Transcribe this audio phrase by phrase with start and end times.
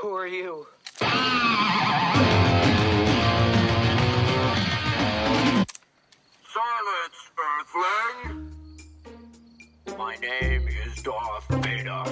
[0.00, 0.64] Who are you?
[6.54, 8.54] Silence, Earthling!
[9.98, 12.04] My name is Darth Vader.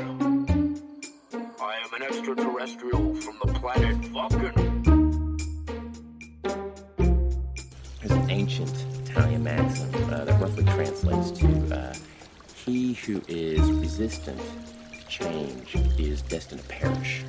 [1.62, 4.82] I am an extraterrestrial from the planet Vulcan.
[8.00, 11.94] There's an ancient Italian maxim uh, that roughly translates to uh,
[12.52, 14.40] He who is resistant
[14.92, 17.22] to change is destined to perish.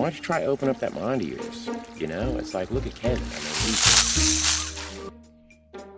[0.00, 1.68] So why don't you try open up that mind of yours?
[1.98, 3.18] You know, it's like, look at Ken.
[3.18, 5.10] I mean, he's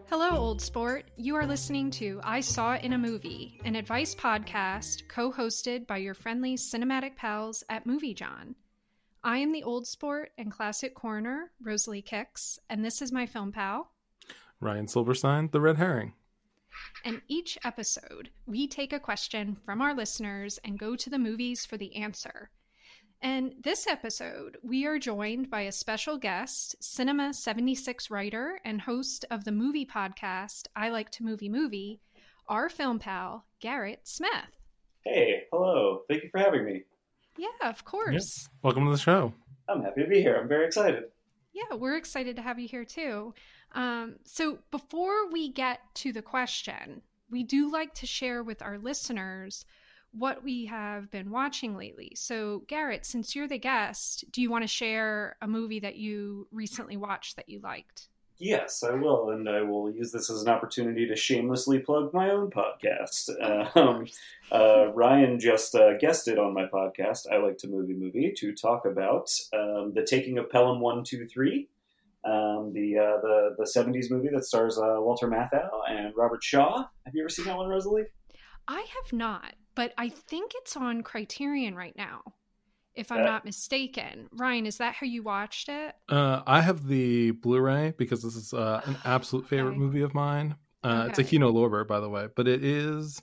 [0.09, 1.09] Hello, old sport.
[1.17, 5.87] You are listening to I Saw It in a Movie, an advice podcast co hosted
[5.87, 8.57] by your friendly cinematic pals at Movie Jawn.
[9.23, 13.53] I am the old sport and classic coroner, Rosalie Kicks, and this is my film
[13.53, 13.93] pal.
[14.59, 16.15] Ryan Silverstein, the red herring.
[17.05, 21.65] And each episode, we take a question from our listeners and go to the movies
[21.65, 22.51] for the answer.
[23.25, 29.25] And this episode, we are joined by a special guest, Cinema 76 writer and host
[29.31, 32.01] of the movie podcast, I Like to Movie Movie,
[32.49, 34.33] our film pal, Garrett Smith.
[35.05, 36.01] Hey, hello.
[36.09, 36.83] Thank you for having me.
[37.39, 38.49] Yeah, of course.
[38.63, 39.33] Welcome to the show.
[39.69, 40.37] I'm happy to be here.
[40.37, 41.05] I'm very excited.
[41.53, 43.35] Yeah, we're excited to have you here too.
[43.71, 48.79] Um, so, before we get to the question, we do like to share with our
[48.79, 49.65] listeners
[50.13, 52.13] what we have been watching lately.
[52.15, 56.47] So, Garrett, since you're the guest, do you want to share a movie that you
[56.53, 58.09] recently watched that you liked?
[58.39, 62.31] Yes, I will, and I will use this as an opportunity to shamelessly plug my
[62.31, 63.31] own podcast.
[63.75, 64.07] Um,
[64.51, 68.85] uh, Ryan just uh, guested on my podcast, I Like to Movie Movie, to talk
[68.85, 71.69] about um, the taking of Pelham 123,
[72.25, 76.85] um, the, uh, the, the 70s movie that stars uh, Walter Matthau and Robert Shaw.
[77.07, 78.07] Have you ever seen that one, Rosalie?
[78.69, 82.23] I have not, but I think it's on Criterion right now,
[82.95, 84.29] if I'm Uh, not mistaken.
[84.33, 85.95] Ryan, is that how you watched it?
[86.09, 89.79] Uh, I have the Blu-ray because this is uh, an absolute favorite Okay.
[89.79, 90.57] movie of mine.
[90.85, 91.31] Uh, It's a Okay.
[91.31, 93.23] Kino Lorber, by the way, but it is.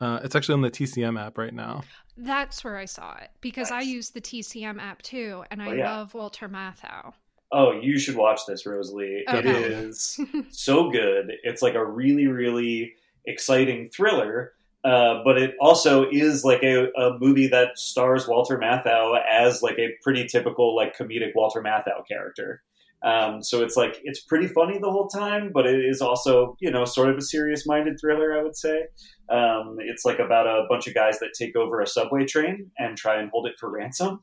[0.00, 1.82] Uh, it's actually on the TCM app right now.
[2.16, 5.72] That's where I saw it because I use the TCM app too, and I Oh,
[5.72, 5.84] yeah.
[5.84, 7.12] love Walter Matthau.
[7.52, 9.24] Oh, you should watch this, Rosalie.
[9.30, 9.46] It Okay.
[9.46, 10.18] is
[10.50, 11.32] so good.
[11.44, 12.94] It's like a really, really
[13.26, 14.52] exciting thriller,
[14.84, 19.78] uh, but it also is like a, a movie that stars Walter Matthau as like
[19.78, 22.62] a pretty typical like comedic Walter Matthau character.
[23.02, 26.70] Um, so it's like it's pretty funny the whole time, but it is also you
[26.70, 28.86] know sort of a serious-minded thriller, I would say.
[29.28, 32.96] Um, it's like about a bunch of guys that take over a subway train and
[32.96, 34.20] try and hold it for ransom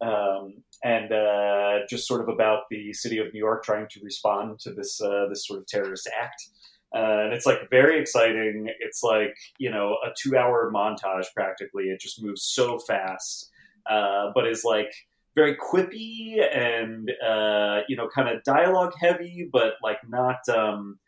[0.00, 4.58] um, and uh, just sort of about the city of New York trying to respond
[4.60, 6.48] to this uh, this sort of terrorist act.
[6.94, 8.68] Uh, and it's like very exciting.
[8.80, 11.84] It's like you know a two hour montage practically.
[11.84, 13.50] It just moves so fast,
[13.88, 14.92] uh, but is like
[15.34, 20.48] very quippy and uh, you know kind of dialogue heavy, but like not.
[20.48, 20.98] Um,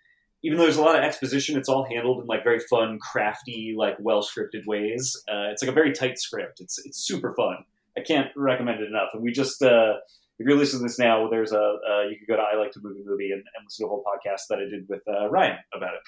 [0.44, 3.74] even though there's a lot of exposition, it's all handled in like very fun, crafty,
[3.76, 5.20] like well scripted ways.
[5.28, 6.60] Uh, it's like a very tight script.
[6.60, 7.64] It's it's super fun.
[7.98, 9.10] I can't recommend it enough.
[9.12, 9.94] And we just, uh,
[10.38, 12.72] if you're listening to this now, there's a, uh, you could go to I Like
[12.72, 15.28] to Movie Movie and, and listen to a whole podcast that I did with uh,
[15.28, 16.00] Ryan about it.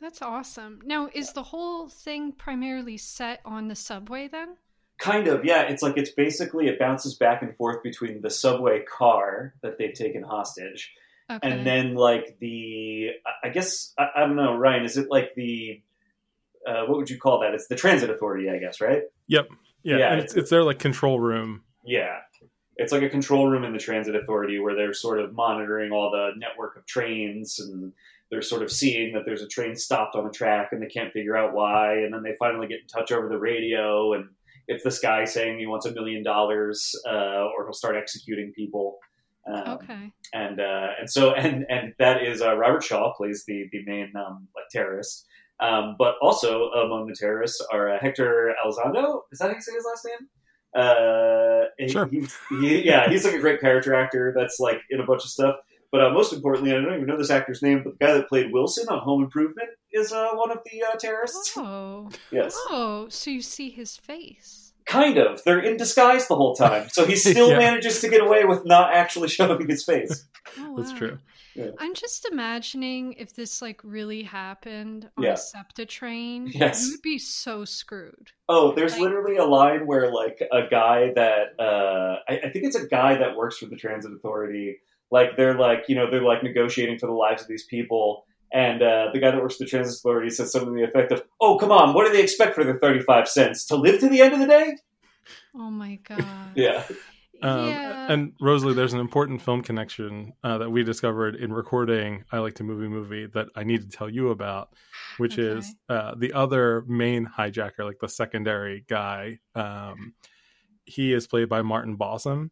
[0.00, 0.80] That's awesome.
[0.84, 4.56] Now, is the whole thing primarily set on the subway then?
[4.98, 5.62] Kind of, yeah.
[5.62, 9.94] It's like it's basically it bounces back and forth between the subway car that they've
[9.94, 10.92] taken hostage,
[11.30, 11.50] Okay.
[11.50, 14.84] and then like the, I- I guess I, I don't know, Ryan.
[14.84, 15.80] Is it like the,
[16.68, 17.54] uh, what would you call that?
[17.54, 19.02] It's the transit authority, I guess, right?
[19.28, 19.48] Yep.
[19.82, 21.62] Yeah, Yeah, and it's, it's their like control room.
[21.84, 22.18] Yeah.
[22.76, 26.10] It's like a control room in the transit authority where they're sort of monitoring all
[26.10, 27.92] the network of trains and
[28.30, 31.12] they're sort of seeing that there's a train stopped on the track and they can't
[31.12, 31.94] figure out why.
[31.98, 34.28] And then they finally get in touch over the radio and
[34.66, 38.98] it's this guy saying he wants a million dollars uh, or he'll start executing people.
[39.46, 40.10] Um, okay.
[40.32, 44.12] and uh, and so and and that is uh, Robert Shaw plays the the main
[44.16, 45.26] um, like terrorist.
[45.60, 49.20] Um, but also among the terrorists are uh, Hector Elizondo.
[49.30, 50.28] Is that how you say his last name?
[50.74, 51.40] Uh,
[51.88, 52.06] Sure.
[52.06, 55.30] He's, he, yeah, he's like a great character actor that's like in a bunch of
[55.30, 55.56] stuff.
[55.90, 58.28] But uh, most importantly, I don't even know this actor's name, but the guy that
[58.28, 61.52] played Wilson on Home Improvement is uh, one of the uh, terrorists.
[61.56, 62.08] Oh.
[62.30, 64.72] Yes, Oh, so you see his face.
[64.86, 65.42] kind of.
[65.44, 67.58] They're in disguise the whole time, so he still Yeah.
[67.58, 70.26] manages to get away with not actually showing his face.
[70.58, 70.98] Oh, That's wow.
[71.54, 71.74] True.
[71.78, 75.32] I'm just imagining if this like really happened on Yeah.
[75.32, 76.84] a SEPTA train, Yes.
[76.86, 78.32] you would be so screwed.
[78.48, 82.64] Oh, there's Like- literally a line where like a guy that uh, I, I think
[82.66, 84.78] it's a guy that works for the transit authority.
[85.10, 88.82] Like they're like you know they're like negotiating for the lives of these people, and
[88.82, 91.22] uh, the guy that works for the transit authority says something to the effect of,
[91.40, 94.08] "Oh, come on, what do they expect for their thirty five cents to live to
[94.08, 94.76] the end of the day?"
[95.54, 96.24] Oh my god.
[96.56, 96.82] Yeah.
[97.44, 98.06] Um, yeah.
[98.12, 102.54] And Rosalie, there's an important film connection uh, that we discovered in recording I Like
[102.56, 104.70] to Movie Movie that I need to tell you about,
[105.18, 105.58] which Okay.
[105.58, 109.38] is uh, the other main hijacker, like the secondary guy.
[109.54, 110.14] Um,
[110.84, 112.50] he is played by Martin Balsam,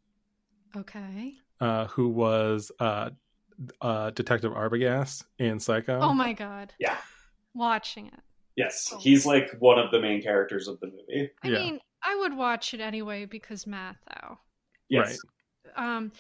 [0.77, 1.35] okay.
[1.61, 3.11] uh, who was uh,
[3.81, 6.01] uh, Detective Arbogast in Psycho.
[6.01, 6.73] Oh my god.
[6.79, 6.97] Yeah.
[7.55, 8.21] Watching it.
[8.57, 8.99] Yes, Oh.
[8.99, 11.31] he's like one of the main characters of the movie.
[11.43, 11.59] I Yeah.
[11.59, 13.97] mean, I would watch it anyway because math
[14.93, 14.99] though.
[14.99, 15.19] Yes.
[15.77, 16.13] Um,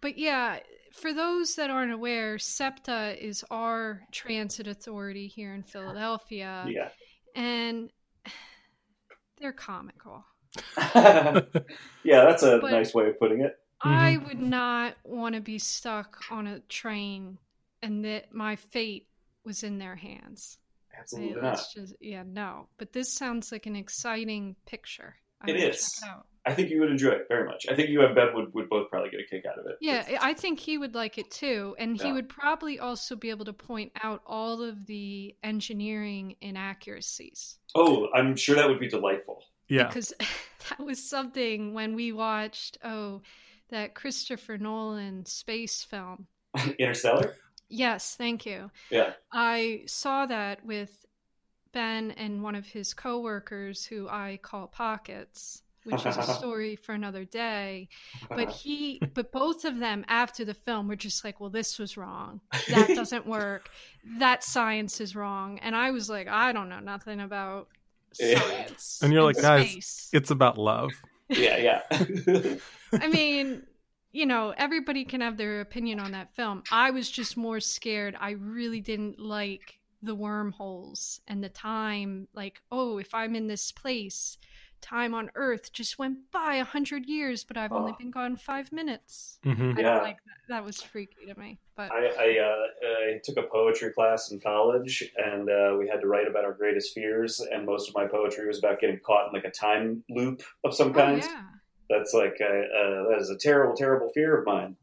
[0.00, 0.60] but yeah,
[0.92, 6.88] for those that aren't aware, SEPTA is our transit authority here in Philadelphia, Yeah.
[7.34, 7.90] and
[9.38, 10.24] they're comical.
[10.94, 11.40] yeah,
[12.04, 13.56] that's a But- nice way of putting it.
[13.82, 17.38] I would not want to be stuck on a train
[17.80, 19.08] and that my fate
[19.42, 20.58] was in their hands.
[20.98, 21.64] Absolutely It- not.
[21.74, 22.68] just yeah, no.
[22.76, 25.16] But this sounds like an exciting picture.
[25.40, 25.98] I It would is.
[25.98, 26.26] Check it out.
[26.46, 27.66] I think you would enjoy it very much.
[27.70, 29.76] I think you and Ben would, would both probably get a kick out of it.
[29.80, 31.74] Yeah, I think he would like it too.
[31.78, 32.14] And he Yeah.
[32.14, 37.58] would probably also be able to point out all of the engineering inaccuracies.
[37.74, 39.44] Oh, I'm sure that would be delightful.
[39.68, 39.86] yeah.
[39.86, 40.12] Because
[40.70, 43.20] that was something when we watched, oh,
[43.68, 46.26] that Christopher Nolan space film.
[46.78, 47.36] Interstellar?
[47.68, 48.70] Yes, thank you.
[48.90, 49.12] Yeah.
[49.30, 51.04] I saw that with
[51.72, 56.92] Ben and one of his coworkers who I call Pockets, which is a story for
[56.92, 57.88] another day.
[58.28, 61.96] But he, but both of them after the film were just like, "Well, this was
[61.96, 62.40] wrong.
[62.68, 63.70] That doesn't work.
[64.18, 67.68] That science is wrong." And I was like, "I don't know nothing about
[68.12, 70.90] science." And you're like, "Guys, space." It's about love.
[71.28, 71.56] yeah,
[71.90, 72.56] yeah.
[72.92, 73.62] I mean,
[74.12, 76.62] you know, everybody can have their opinion on that film.
[76.72, 78.16] I was just more scared.
[78.18, 82.26] I really didn't like the wormholes and the time.
[82.34, 84.38] Like, oh, if I'm in this place,
[84.80, 87.96] time on Earth just went by a hundred years, but I've only Oh.
[87.98, 89.38] been gone five minutes.
[89.44, 89.94] hmm I Yeah.
[89.94, 90.36] don't like that.
[90.48, 91.58] That was freaky to me.
[91.76, 96.00] But I, I, uh, I took a poetry class in college, and uh, we had
[96.00, 97.40] to write about our greatest fears.
[97.40, 100.74] And most of my poetry was about getting caught in like a time loop of
[100.74, 101.22] some oh, kind.
[101.22, 101.42] yeah.
[101.88, 104.76] That's like uh, uh, that is a terrible, terrible fear of mine.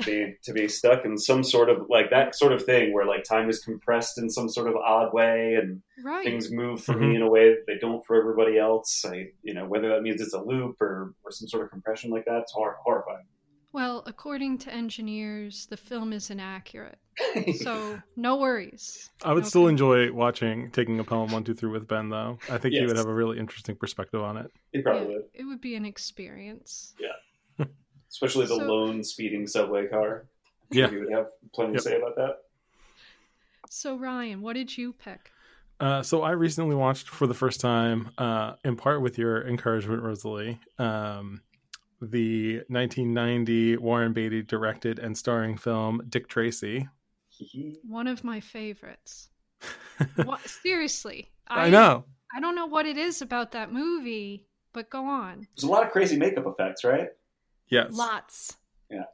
[0.00, 3.04] To be to be stuck in some sort of like that sort of thing where
[3.04, 6.24] like time is compressed in some sort of odd way and Right.
[6.24, 7.00] things move for Mhm.
[7.00, 9.04] me in a way that they don't for everybody else.
[9.04, 12.10] I you know whether that means it's a loop or or some sort of compression
[12.12, 12.42] like that.
[12.42, 13.26] It's hor- horrifying.
[13.72, 16.98] Well, according to engineers, the film is inaccurate.
[17.64, 19.10] So no worries.
[19.24, 19.70] I would still Okay.
[19.70, 22.38] enjoy watching Taking of Pelham one two three with Ben, though.
[22.48, 24.50] I think he would have a really interesting perspective on it.
[24.72, 26.94] you probably Yeah, would, it would be an experience.
[28.10, 30.26] Especially the So- lone speeding subway car.
[30.70, 30.88] I'm Yeah.
[30.88, 31.78] sure you would have plenty Yep.
[31.78, 32.42] to say about that.
[33.70, 35.30] So Ryan, what did you pick?
[35.80, 40.02] Uh, so I recently watched for the first time, uh, in part with your encouragement,
[40.02, 41.42] Rosalie, um,
[42.00, 46.88] the 1990 Warren Beatty directed and starring film Dick Tracy.
[47.86, 49.30] One of my favorites.
[50.24, 52.04] what, seriously, I, know.
[52.34, 55.46] I don't know what it is about that movie, but go on.
[55.56, 57.08] There's a lot of crazy makeup effects, right?
[57.68, 57.92] Yes.
[57.92, 58.56] Lots.
[58.90, 59.04] Yeah.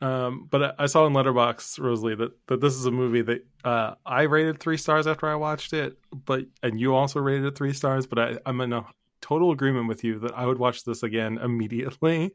[0.00, 3.94] Um, but I- saw in Letterboxd, Rosalie, that, that this is a movie that uh,
[4.04, 7.72] I rated three stars after I watched it, but and you also rated it three
[7.72, 8.06] stars.
[8.06, 8.84] But I, I'm in a
[9.20, 12.32] total agreement with you that I would watch this again immediately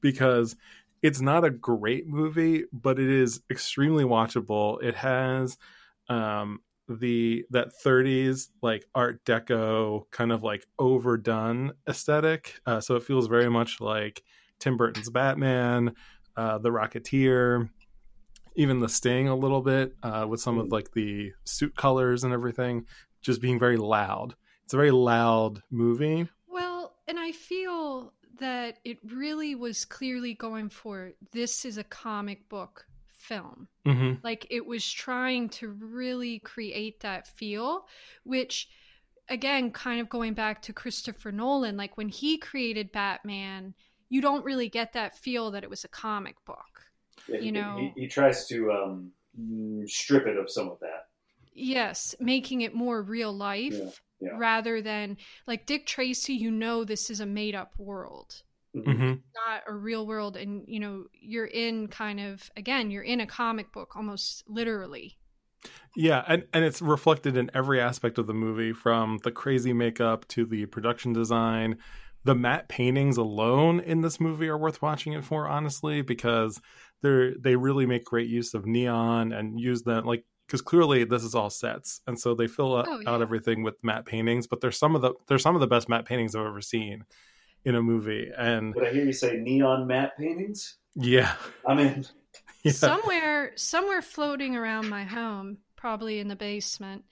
[0.00, 0.56] because
[1.02, 4.82] it's not a great movie, but it is extremely watchable.
[4.82, 5.56] It has
[6.08, 13.02] um, the that 30s like Art Deco kind of like overdone aesthetic, uh, so it
[13.02, 14.22] feels very much like
[14.60, 15.94] Tim Burton's Batman
[16.36, 17.68] uh, the Rocketeer,
[18.56, 22.32] even the Sting a little bit uh, with some of like the suit colors and
[22.32, 22.86] everything,
[23.20, 24.34] just being very loud.
[24.64, 26.28] It's a very loud movie.
[26.48, 32.48] Well, and I feel that it really was clearly going for this is a comic
[32.48, 33.68] book film.
[33.84, 37.86] hmm Like it was trying to really create that feel,
[38.24, 38.68] which
[39.28, 43.74] again, kind of going back to Christopher Nolan, like when he created Batman,
[44.10, 46.82] you don't really get that feel that it was a comic book.
[47.28, 49.12] Yeah, You he, know- he, he tries to um,
[49.86, 51.06] strip it of some of that.
[51.52, 53.90] Yes, making it more real life Yeah,
[54.20, 54.38] yeah.
[54.38, 58.42] rather than like Dick Tracy, you know this is a made up world.
[58.74, 58.84] Mhm.
[58.84, 63.20] hmm not a real world and you know you're in kind of again you're in
[63.20, 65.18] a comic book almost literally
[65.94, 70.26] Yeah, and, and it's reflected in every aspect of the movie from the crazy makeup
[70.28, 71.78] to the production design.
[72.24, 76.60] The matte paintings alone in this movie are worth watching it for, honestly, because
[77.02, 81.22] they're they really make great use of neon and use them like because clearly this
[81.24, 84.46] is all sets, and so they fill out, Oh, out everything with matte paintings.
[84.46, 87.04] But there's some of the there's some of the best matte paintings I've ever seen.
[87.64, 88.30] in a movie.
[88.36, 90.76] And Did I hear you say neon matte paintings?
[90.94, 91.34] yeah,
[91.66, 92.04] I mean.
[92.62, 92.72] yeah.
[92.72, 97.04] somewhere somewhere floating around my home probably in the basement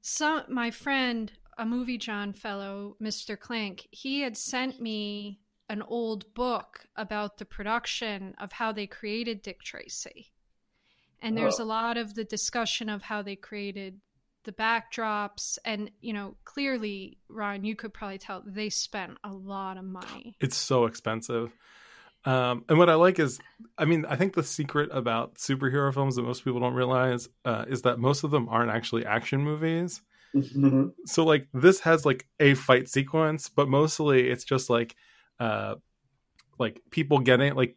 [0.00, 6.32] some my friend a movie jawn fellow mr clank he had sent me an old
[6.34, 10.32] book about the production of how they created dick tracy
[11.20, 11.64] and there's Oh.
[11.64, 14.00] a lot of the discussion of how they created
[14.44, 19.76] the backdrops and you know clearly ron you could probably tell they spent a lot
[19.76, 21.50] of money it's so expensive.
[22.24, 23.38] Um, and what I like is,
[23.78, 27.64] I mean, I think the secret about superhero films that most people don't realize uh,
[27.68, 30.02] is that most of them aren't actually action movies.
[31.06, 34.94] So like this has like a fight sequence, but mostly it's just like,
[35.40, 35.76] uh,
[36.58, 37.76] like people getting like,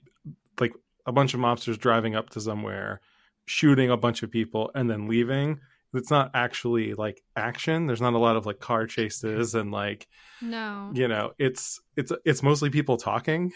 [0.59, 0.73] like
[1.05, 3.01] a bunch of mobsters driving up to somewhere,
[3.45, 5.59] shooting a bunch of people, and then leaving.
[5.93, 7.85] It's not actually like action.
[7.85, 10.07] There's not a lot of like car chases and like
[10.41, 13.51] no you know it's it's it's mostly people talking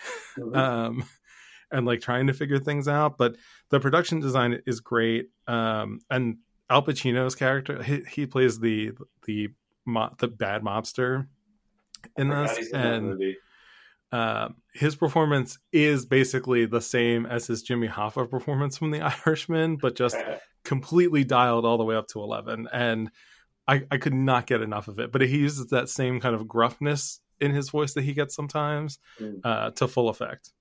[0.53, 1.03] um
[1.71, 3.35] and like trying to figure things out but
[3.69, 6.37] the production design is great um and
[6.69, 8.91] al pacino's character he, he plays the
[9.25, 9.49] the
[9.85, 11.27] mo- the bad mobster
[12.17, 13.35] in this he's in that and
[14.11, 19.75] um his performance is basically the same as his jimmy hoffa performance from the irishman
[19.77, 20.15] but just
[20.63, 23.09] completely dialed all the way up to 11 and
[23.67, 26.47] I, I could not get enough of it but he uses that same kind of
[26.47, 29.39] gruffness in his voice that he gets sometimes Mm.
[29.43, 30.51] uh, to full effect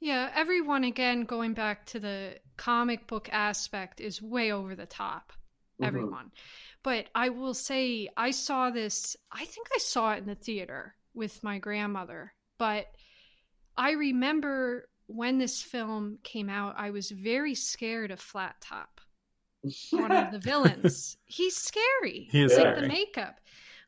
[0.00, 5.32] Yeah, everyone again going back to the comic book aspect is way over the top.
[5.80, 5.86] Mhm.
[5.86, 6.32] Everyone.
[6.82, 10.94] But I will say I saw this I think I saw it in the theater
[11.14, 12.86] with my grandmother, but
[13.76, 19.00] I remember when this film came out, I was very scared of Flat Top,
[19.90, 21.16] one of the villains.
[21.26, 22.28] He's scary.
[22.30, 22.80] He is like scary.
[22.82, 23.40] the makeup.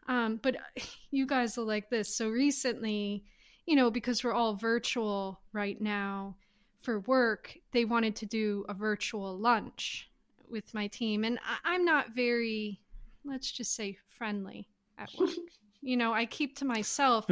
[0.09, 0.57] Um, but
[1.11, 2.14] you guys will like this.
[2.16, 3.25] So recently,
[3.66, 6.37] you know, because we're all virtual right now
[6.81, 10.11] for work, they wanted to do a virtual lunch
[10.49, 11.25] with my team.
[11.25, 12.81] And I- I'm not very,
[13.25, 15.31] let's just say, friendly at work.
[15.81, 17.26] you know, I keep to myself.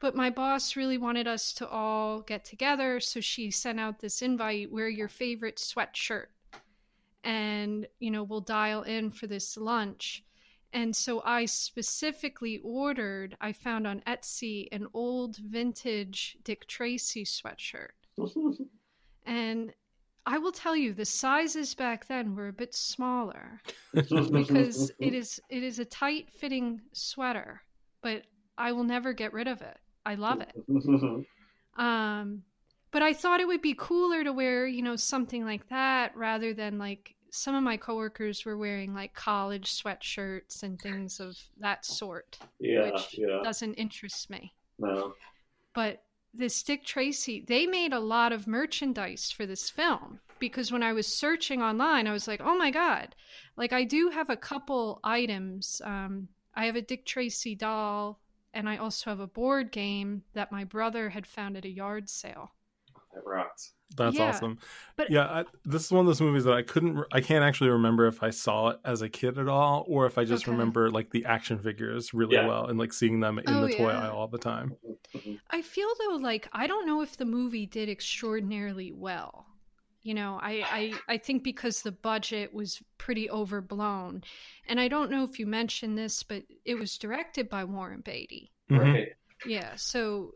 [0.00, 3.00] But my boss really wanted us to all get together.
[3.00, 6.26] So she sent out this invite wear your favorite sweatshirt.
[7.24, 10.24] And, you know, we'll dial in for this lunch.
[10.72, 17.88] And so I specifically ordered, I found on Etsy an old vintage Dick Tracy sweatshirt.
[19.26, 19.74] And
[20.24, 23.60] I will tell you, the sizes back then were a bit smaller
[23.92, 27.60] because it is it is a tight fitting sweater,
[28.02, 28.22] but
[28.56, 29.76] I will never get rid of it.
[30.04, 30.54] I love it.
[31.76, 32.42] Um,
[32.90, 36.52] but I thought it would be cooler to wear, you know, something like that rather
[36.52, 41.84] than like some of my coworkers were wearing like college sweatshirts and things of that
[41.84, 43.40] sort, yeah, which yeah.
[43.42, 44.54] doesn't interest me.
[44.78, 45.14] No.
[45.74, 46.02] But
[46.34, 50.92] this Dick Tracy, they made a lot of merchandise for this film because when I
[50.92, 53.14] was searching online, I was like, oh my God.
[53.56, 55.82] Like, I do have a couple items.
[55.84, 58.20] Um, I have a Dick Tracy doll,
[58.54, 62.08] and I also have a board game that my brother had found at a yard
[62.08, 62.52] sale.
[63.24, 63.72] That rocks.
[63.96, 64.58] that's Yeah, awesome
[64.96, 67.70] but- yeah I, this is one of those movies that i couldn't i can't actually
[67.70, 70.52] remember if i saw it as a kid at all or if i just Okay.
[70.52, 72.46] remember like the action figures really Yeah.
[72.46, 74.04] well and like seeing them in Oh, the toy yeah.
[74.08, 74.76] aisle all the time
[75.50, 79.46] I feel though like I don't know if the movie did extraordinarily well.
[80.02, 80.64] You know, I,
[81.08, 84.22] I I think because the budget was pretty overblown.
[84.68, 88.52] And I don't know if you mentioned this, but it was directed by Warren Beatty.
[88.70, 88.78] Mhm.
[88.94, 89.08] Right.
[89.46, 90.34] Yeah, so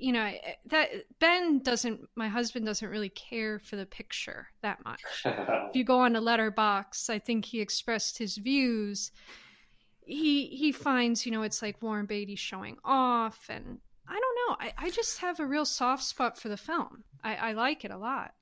[0.00, 0.32] you know,
[0.66, 5.02] that Ben doesn't my husband doesn't really care for the picture that much.
[5.24, 9.10] If you go on a Letterboxd, I think he expressed his views.
[10.04, 13.78] He he finds, you know, it's like Warren Beatty showing off and
[14.08, 14.66] I don't know.
[14.66, 17.04] I, I just have a real soft spot for the film.
[17.22, 18.32] I, I like it a lot.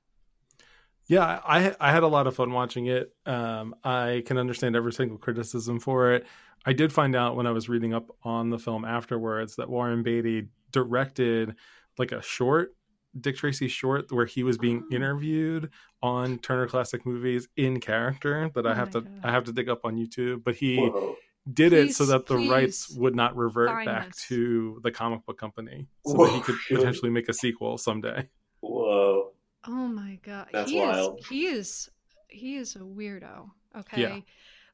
[1.07, 3.13] Yeah, I I had a lot of fun watching it.
[3.25, 6.25] Um, I can understand every single criticism for it.
[6.65, 10.03] I did find out when I was reading up on the film afterwards that Warren
[10.03, 11.55] Beatty directed
[11.97, 12.75] like a short,
[13.19, 14.95] Dick Tracy short, where he was being Oh.
[14.95, 15.69] interviewed
[16.03, 18.51] on Turner Classic Movies in character.
[18.53, 19.21] That I Oh have to God.
[19.23, 20.43] I have to dig up on YouTube.
[20.43, 21.15] But he Whoa.
[21.51, 24.27] did it so that the rights would not revert back this.
[24.27, 28.27] to the comic book company, so that he could potentially make a sequel someday.
[28.59, 29.31] Whoa.
[29.65, 30.47] Oh my god.
[30.53, 31.19] That's he wild.
[31.19, 31.89] is he is
[32.29, 33.49] he is a weirdo.
[33.75, 34.01] Okay.
[34.01, 34.19] Yeah.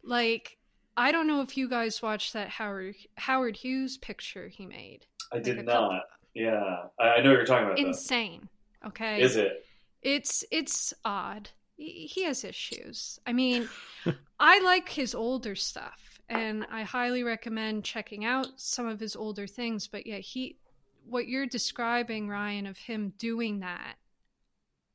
[0.04, 0.58] Like
[0.96, 5.06] I don't know if you guys watched that Howard Howard Hughes picture he made.
[5.32, 6.04] I Like did a couple- not.
[6.34, 6.86] Yeah.
[7.00, 7.78] I, know what you're talking about.
[7.78, 7.88] though.
[7.88, 8.50] Insane.
[8.86, 9.22] Okay.
[9.22, 9.66] Is it?
[10.02, 11.50] It's it's odd.
[11.78, 13.20] He has issues.
[13.26, 13.68] I mean,
[14.40, 19.48] I like his older stuff, and I highly recommend checking out some of his older
[19.48, 19.88] things.
[19.88, 20.58] But yeah, he
[21.06, 23.96] what you're describing, Ryan, of him doing that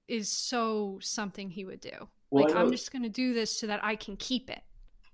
[0.07, 2.09] is so something he would do.
[2.31, 4.61] Well, like I'm just going to do this so that I can keep it.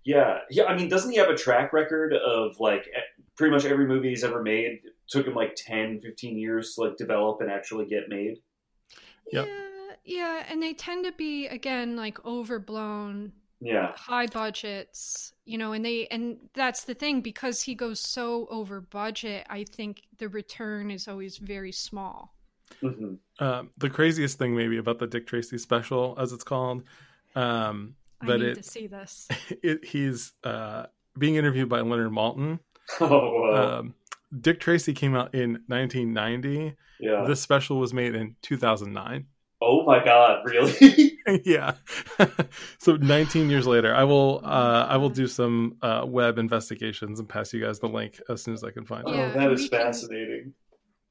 [0.05, 0.65] Yeah, yeah.
[0.65, 2.87] I mean, doesn't he have a track record of like
[3.37, 6.97] pretty much every movie he's ever made took him like 10, 15 years to like
[6.97, 8.39] develop and actually get made?
[9.33, 9.47] Yep.
[9.47, 15.73] Yeah, yeah, and they tend to be again like overblown, Yeah, high budgets, you know,
[15.73, 20.29] and they and that's the thing because he goes so over budget, I think the
[20.29, 22.35] return is always very small.
[22.81, 26.85] hmm Um, the craziest thing maybe about the Dick Tracy special, as it's called,
[27.35, 29.29] um, I that need it, to see this.
[29.63, 30.87] it he's uh,
[31.19, 32.59] being interviewed by Leonard Maltin.
[33.01, 33.79] Oh, wow.
[33.79, 33.95] Um,
[34.39, 36.77] Dick Tracy came out in 1990.
[37.01, 37.25] yeah.
[37.27, 39.27] This special was made in 2009.
[39.63, 41.17] oh my God, really?
[41.45, 41.73] yeah.
[42.79, 47.27] so 19 years later, I will uh, I will do some uh, web investigations and
[47.29, 49.17] pass you guys the link as soon as I can find oh, it.
[49.17, 50.53] Yeah, that is we can- fascinating.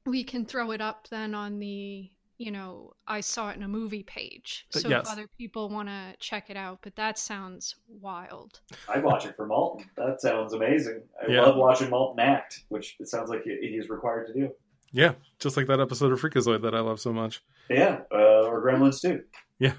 [0.06, 3.68] we can throw it up then on the you know i saw it in a
[3.68, 5.06] movie page so yes.
[5.06, 9.36] if other people want to check it out but that sounds wild I'd watch it
[9.36, 9.84] for Maltin.
[9.96, 11.02] That sounds amazing.
[11.22, 11.42] I Yeah.
[11.42, 14.50] love watching Maltin act, which it sounds like he- he's required to do.
[14.92, 17.42] Yeah, just like that episode of Freakazoid that I love so much.
[17.70, 19.22] Yeah, uh, or Gremlins too.
[19.58, 19.74] Yeah.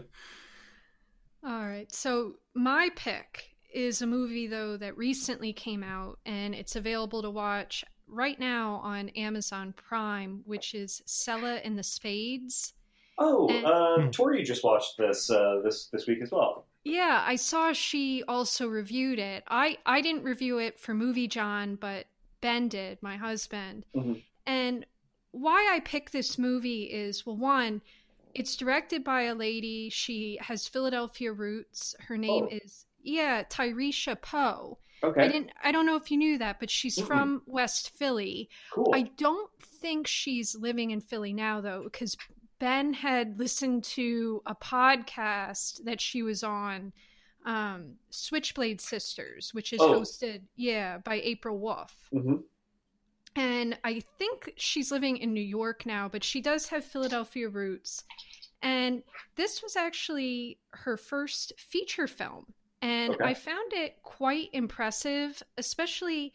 [1.44, 6.76] All right so my pick is a movie though that recently came out and it's
[6.76, 12.74] available to watch right now on amazon prime which is Selah and the spades
[13.18, 14.10] Oh, And- uh, Hmm.
[14.12, 16.66] Tori just watched this uh, this this week as well.
[16.84, 19.46] Yeah, I saw she also reviewed it.
[19.48, 22.08] I I didn't review it for Movie Jawn, but
[22.42, 23.86] Ben did, my husband.
[23.96, 24.22] Mhm.
[24.46, 24.86] And
[25.32, 27.82] why I picked this movie is well, one,
[28.34, 29.90] it's directed by a lady.
[29.90, 31.96] She has Philadelphia roots.
[32.02, 32.58] Her name Oh.
[32.64, 34.78] is yeah, Tayarisha Poe.
[35.04, 35.52] Okay, I didn't.
[35.64, 37.08] I don't know if you knew that, but she's Mm-mm.
[37.08, 38.50] from West Philly.
[38.74, 38.92] cool.
[38.94, 42.16] I don't think she's living in Philly now, though, because
[42.60, 46.94] Ben had listened to a podcast that she was on,
[47.46, 50.00] um, Switchblade Sisters, which is Oh.
[50.00, 52.10] hosted, yeah, by April Wolf.
[52.14, 52.44] Mhm.
[53.36, 58.04] And I think she's living in New York now, but she does have Philadelphia roots.
[58.62, 59.04] And
[59.36, 62.54] this was actually her first feature film.
[62.82, 63.24] And Okay.
[63.24, 66.34] I found it quite impressive, especially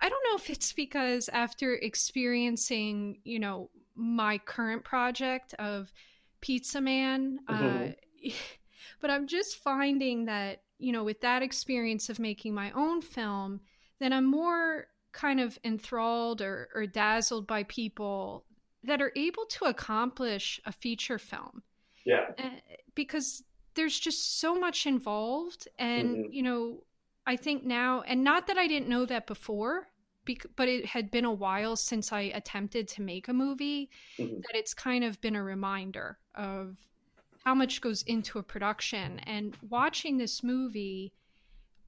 [0.00, 5.92] I don't know if it's because after experiencing, you know, my current project of
[6.40, 7.88] Pizza Man, uh,
[9.00, 13.60] but I'm just finding that, you know, with that experience of making my own film,
[13.98, 18.44] then I'm more kind of enthralled or, or dazzled by people
[18.84, 21.62] that are able to accomplish a feature film.
[22.04, 22.50] Yeah, uh,
[22.94, 23.42] because
[23.74, 26.32] there's just so much involved and Mhm.
[26.32, 26.82] you know
[27.26, 29.88] i think now and not that i didn't know that before
[30.56, 34.42] but it had been a while since i attempted to make a movie Mhm.
[34.42, 36.76] that it's kind of been a reminder of
[37.44, 41.12] how much goes into a production and watching this movie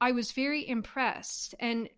[0.01, 1.88] i was very impressed and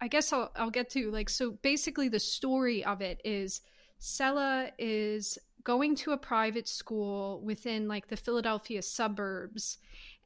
[0.00, 3.60] i guess i'll, I'll get to like so basically the story of it is
[3.98, 9.78] Selah is going to a private school within like the Philadelphia suburbs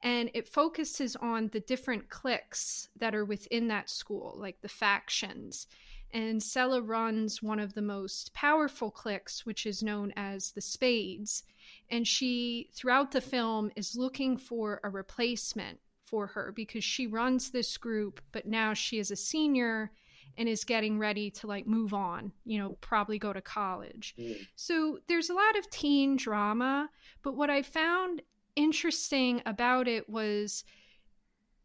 [0.03, 5.67] and it focuses on the different cliques that are within that school, like the factions.
[6.13, 11.45] And Selah runs one of the most powerful cliques, which is known as the Spades.
[11.91, 17.51] And she, throughout the film, is looking for a replacement for her because she runs
[17.51, 19.93] this group, but now she is a senior
[20.39, 24.15] and is getting ready to like move on, you know, probably go to college.
[24.19, 24.37] Mm.
[24.57, 26.89] So there's a lot of teen drama,
[27.23, 28.23] but what I found
[28.57, 30.65] interesting about it was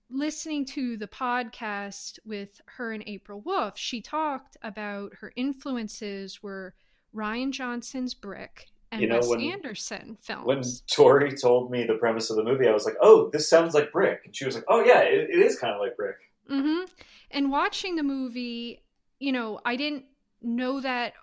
[0.10, 3.78] listening to the podcast with her and April Wolf.
[3.78, 6.74] She talked about her influences were
[7.14, 10.46] Rian Johnson's Brick and You know, Wes when- Anderson films.
[10.46, 13.74] When Tori told me the premise of the movie, I was like, "Oh, this sounds
[13.74, 16.18] like Brick," and she was like, "Oh yeah, it, it is kind of like Brick."
[16.48, 16.84] Hmm
[17.32, 18.84] And watching the movie,
[19.20, 20.06] you know, I didn't
[20.42, 21.14] know that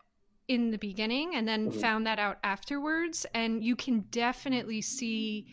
[0.48, 1.72] in the beginning and then Mhm.
[1.72, 3.24] found that out afterwards.
[3.34, 5.46] And you can definitely see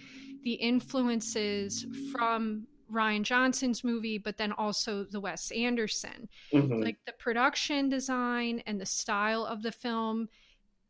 [0.43, 6.27] the influences from Rian Johnson's movie, but then also the Wes Anderson.
[6.51, 6.81] Mhm.
[6.83, 10.29] Like the production design and the style of the film,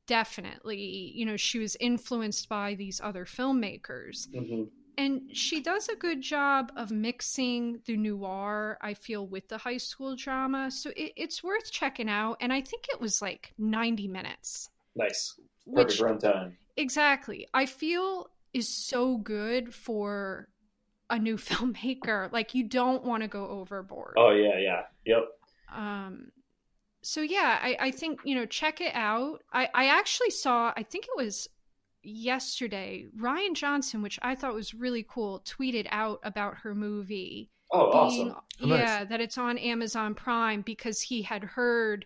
[0.07, 4.69] definitely, you know, she was influenced by these other filmmakers Mhm.
[4.99, 9.77] And she does a good job of mixing the noir i feel with the high
[9.77, 10.69] school drama.
[10.69, 12.37] So it, it's worth checking out.
[12.41, 14.69] And i think it was like 90 minutes.
[14.95, 15.39] Nice,
[15.73, 16.51] perfect runtime.
[16.75, 17.47] exactly.
[17.53, 20.49] I feel is so good for
[21.09, 22.31] a new filmmaker.
[22.33, 24.15] Like you don't want to go overboard.
[24.17, 25.23] Oh yeah, yeah, yep.
[25.73, 26.31] um
[27.01, 29.43] so yeah, I, I think you know check it out.
[29.53, 31.47] I I actually saw I think it was
[32.03, 37.49] yesterday Rian Johnson, which I thought was really cool, tweeted out about her movie.
[37.71, 38.35] Oh, being, awesome!
[38.61, 38.79] Oh, nice.
[38.79, 42.05] Yeah, that it's on Amazon Prime because he had heard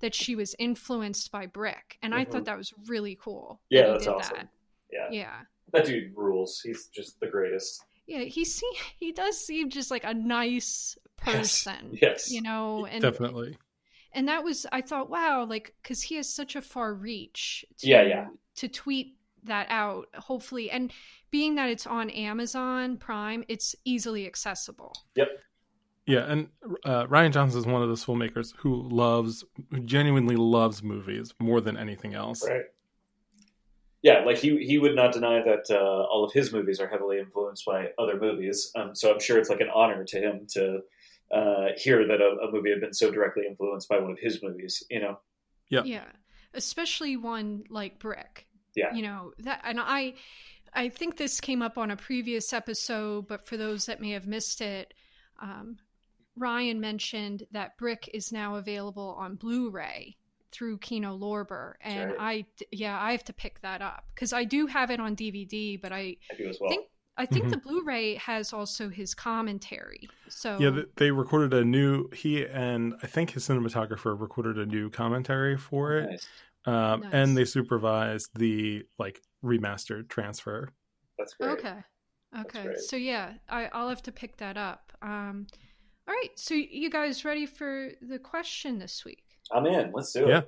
[0.00, 2.20] that she was influenced by Brick, and mm-hmm.
[2.20, 2.44] I thought mm-hmm.
[2.44, 3.60] that was really cool.
[3.70, 4.36] Yeah, that that's awesome.
[4.36, 4.48] That.
[4.92, 5.36] Yeah, yeah,
[5.72, 6.60] that dude rules.
[6.60, 7.84] He's just the greatest.
[8.06, 11.90] Yeah, he see he does seem just like a nice person.
[11.92, 12.30] Yes, yes.
[12.30, 13.56] you know, and definitely.
[14.12, 17.64] And that was I thought, wow, like because he has such a far reach.
[17.78, 18.26] To, yeah, yeah.
[18.56, 19.17] To tweet
[19.48, 20.92] that out, hopefully, and
[21.30, 24.92] being that it's on Amazon Prime, it's easily accessible.
[25.16, 25.28] Yep.
[26.06, 26.48] Yeah, and
[26.86, 31.60] uh, Rian Johnson is one of those filmmakers who loves, who genuinely loves movies more
[31.60, 32.42] than anything else.
[32.48, 32.62] Right.
[34.02, 37.18] Yeah, like he he would not deny that uh, all of his movies are heavily
[37.18, 38.70] influenced by other movies.
[38.74, 40.80] Um, so I'm sure it's like an honor to him to
[41.30, 44.42] uh, hear that a, a, movie had been so directly influenced by one of his
[44.42, 44.82] movies.
[44.88, 45.18] You know.
[45.68, 45.82] Yeah.
[45.84, 46.06] Yeah,
[46.54, 48.46] especially one like Brick.
[48.78, 48.94] Yeah.
[48.94, 50.14] You know that, and I,
[50.74, 54.26] I think this came up on a previous episode, but for those that may have
[54.26, 54.94] missed it,
[55.40, 55.76] um,
[56.36, 60.16] Ryan mentioned that Brick is now available on Blu-ray
[60.52, 64.66] through Kino Lorber, and I yeah I have to pick that up because I do
[64.66, 66.70] have it on DVD, but I, I do as well.
[66.70, 66.86] think
[67.18, 67.50] I think mm-hmm.
[67.50, 70.08] the Blu-ray has also his commentary.
[70.28, 72.08] So yeah, they recorded a new.
[72.10, 76.28] He and I think his cinematographer recorded a new commentary for it, nice.
[76.68, 77.10] Um, nice.
[77.12, 80.68] and they supervised the like remastered transfer.
[81.16, 81.50] That's great.
[81.50, 81.76] Okay,
[82.40, 82.74] okay.
[82.76, 84.92] So yeah, I, I'll have to pick that up.
[85.00, 85.46] Um,
[86.06, 89.24] all right, so you guys ready for the question this week?
[89.50, 89.92] I'm in.
[89.94, 90.28] Let's do it.
[90.28, 90.40] Yeah.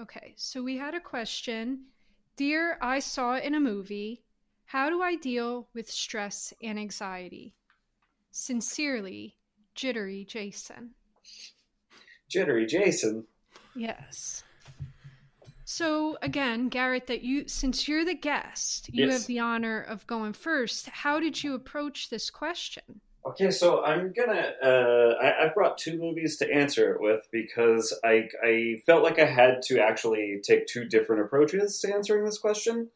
[0.00, 1.84] Okay, so we had a question.
[2.36, 4.22] Dear, I saw in a movie.
[4.64, 7.54] How do I deal with stress and anxiety?
[8.30, 9.36] Sincerely,
[9.74, 10.94] Jittery Jason.
[12.30, 13.26] Jittery Jason.
[13.74, 14.42] Yes.
[15.74, 19.14] So again, Garrett, that you since you're the guest, you yes.
[19.14, 20.90] have the honor of going first.
[20.90, 22.82] How did you approach this question?
[23.24, 24.52] Okay, so I'm gonna.
[24.62, 29.18] Uh, I, I brought two movies to answer it with because I I felt like
[29.18, 32.90] I had to actually take two different approaches to answering this question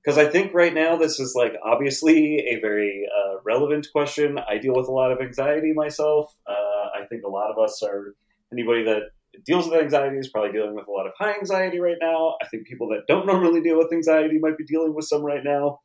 [0.00, 4.38] because I think right now this is like obviously a very uh, relevant question.
[4.38, 6.32] I deal with a lot of anxiety myself.
[6.46, 8.14] Uh, I think a lot of us are
[8.52, 9.10] anybody that
[9.44, 12.34] deals with anxiety is probably dealing with a lot of high anxiety right now.
[12.42, 15.44] I think people that don't normally deal with anxiety might be dealing with some right
[15.44, 15.80] now.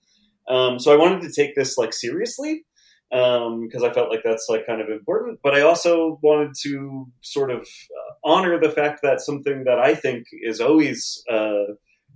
[0.47, 2.65] Um, so I wanted to take this like seriously
[3.09, 5.39] because um, I felt like that's like kind of important.
[5.43, 9.95] But I also wanted to sort of uh, honor the fact that something that I
[9.95, 11.73] think is always uh,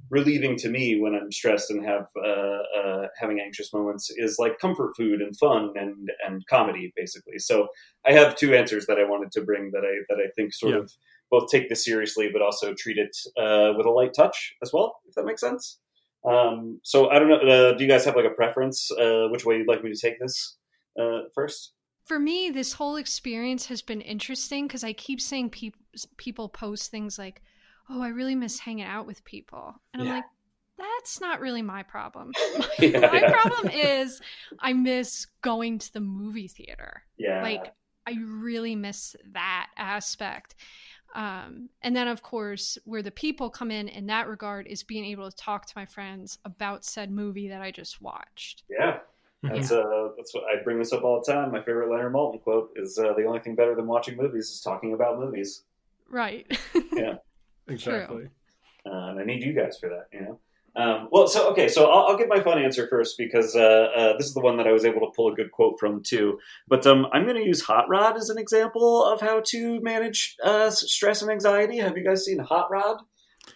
[0.10, 4.58] relieving to me when I'm stressed and have uh, uh having anxious moments is like
[4.58, 7.38] comfort food and fun and and comedy, basically.
[7.38, 7.67] So
[8.08, 10.73] I have two answers that I wanted to bring that I that I think sort
[10.73, 10.80] yeah.
[10.80, 10.91] of
[11.31, 14.99] both take this seriously, but also treat it uh, with a light touch as well,
[15.07, 15.79] if that makes sense.
[16.27, 17.37] Um, so I don't know.
[17.37, 18.89] Uh, do you guys have like a preference?
[19.31, 20.57] which way you'd like me to take this?
[20.99, 21.73] uh, first?
[22.05, 25.71] For me, this whole experience has been interesting because I keep seeing pe-
[26.17, 27.41] people post things like,
[27.89, 30.25] "Oh, I really miss hanging out with people," and I'm like,
[30.77, 32.31] "That's not really my problem.
[32.79, 33.31] yeah, my yeah.
[33.31, 34.21] problem is
[34.59, 37.03] I miss going to the movie theater.
[37.17, 37.73] Yeah, like
[38.07, 40.55] I really miss that aspect."
[41.15, 45.05] Um, and then, of course, where the people come in in that regard is being
[45.05, 48.63] able to talk to my friends about said movie that I just watched.
[48.69, 48.99] Yeah,
[49.43, 51.51] that's uh, that's what I bring this up all the time.
[51.51, 54.61] My favorite Leonard Maltin quote is uh, the only thing better than watching movies is
[54.61, 55.63] talking about movies.
[56.09, 56.45] Right.
[56.93, 57.15] yeah.
[57.67, 58.27] Exactly.
[58.85, 60.07] Uh, and I need you guys for that.
[60.11, 60.39] You know.
[60.79, 64.17] Um, well, so okay, so I'll, I'll, give my fun answer first because uh, uh,
[64.17, 66.39] this is the one that I was able to pull a good quote from too.
[66.69, 70.37] But um, I'm going to use Hot Rod as an example of how to manage
[70.41, 71.79] uh, stress and anxiety.
[71.79, 73.01] Have you guys seen Hot Rod?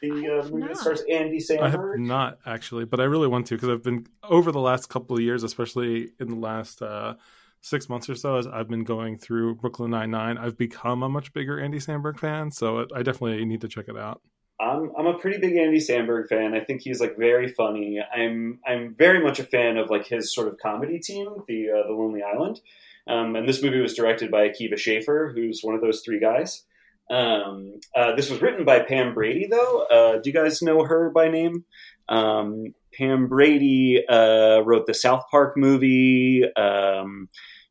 [0.01, 1.61] the uh, movie that stars Andy Samberg?
[1.61, 4.89] I have not actually, but I really want to because I've been over the last
[4.89, 7.13] couple of years, especially in the last uh,
[7.61, 10.37] six months or so, as I've been going through Brooklyn Nine Nine.
[10.37, 13.97] I've become a much bigger Andy Samberg fan, so I definitely need to check it
[13.97, 14.21] out.
[14.59, 16.53] I'm I'm a pretty big Andy Samberg fan.
[16.53, 17.99] I think he's like very funny.
[18.01, 21.87] I'm I'm very much a fan of like his sort of comedy team, the uh,
[21.87, 22.61] the Lonely Island.
[23.07, 26.63] Um, and this movie was directed by Akiva Schaffer, who's one of those three guys.
[27.09, 29.83] Um, uh, this was written by Pam Brady, though.
[29.83, 31.65] Uh, do you guys know her by name?
[32.07, 36.43] Um, Pam Brady uh, wrote the South Park movie.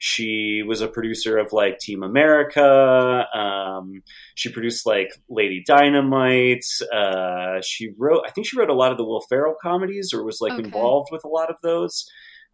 [0.04, 3.24] She was a producer of like Team America.
[3.32, 4.02] Um,
[4.34, 6.64] she produced like Lady Dynamite.
[6.92, 10.24] Uh, she wrote, I think she wrote a lot of the Will Ferrell comedies, or
[10.24, 10.64] was like okay.
[10.64, 12.04] involved with a lot of those.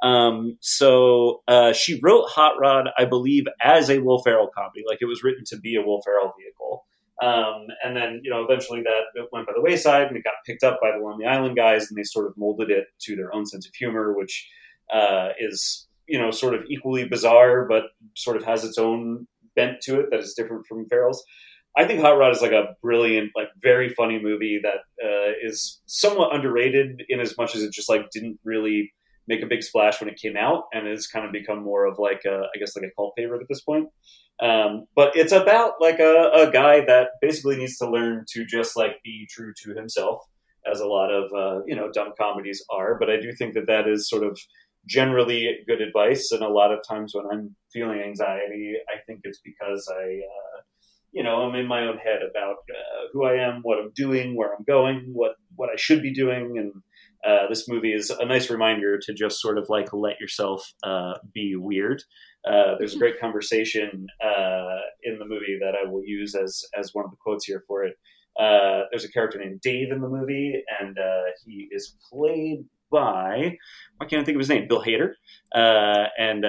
[0.02, 4.84] Um, so uh, she wrote Hot Rod, I believe, as a Will Ferrell comedy.
[4.87, 6.84] Like it was written to be a Will Ferrell vehicle.
[7.22, 10.64] Um, and then, you know, eventually that went by the wayside and it got picked
[10.64, 13.46] up by the Lonely Island guys and they sort of molded it to their own
[13.46, 14.46] sense of humor, which
[14.92, 17.85] uh, is, you know, sort of equally bizarre, but
[18.16, 21.23] sort of has its own bent to it that is different from Ferrell's.
[21.77, 25.81] I think Hot Rod is like a brilliant, like very funny movie that uh, is
[25.87, 28.92] somewhat underrated in as much as it just like didn't really
[29.29, 31.99] make a big splash when it came out and has kind of become more of
[31.99, 33.88] like a, I guess like a cult favorite at this point.
[34.40, 38.77] Um, but it's about like a, a, guy that basically needs to learn to just
[38.77, 40.21] like be true to himself,
[40.71, 42.97] as a lot of uh, you know dumb comedies are.
[42.99, 44.38] But I do think that that is sort of
[44.88, 46.33] generally good advice.
[46.33, 50.61] And a lot of times when I'm feeling anxiety, I think it's because I, uh,
[51.12, 54.37] you know, I'm in my own head about uh, who I am, what I'm doing,
[54.37, 56.72] where I'm going, what what I should be doing, and
[57.24, 61.14] uh, this movie is a nice reminder to just sort of like let yourself uh,
[61.35, 62.03] be weird.
[62.48, 66.94] Uh, there's a great conversation uh, in the movie that I will use as as
[66.94, 67.94] one of the quotes here for it.
[68.38, 73.57] Uh, there's a character named Dave in the movie, and uh, he is played by
[73.96, 74.68] why can't I think of his name?
[74.68, 75.12] Bill Hader.
[75.55, 76.44] and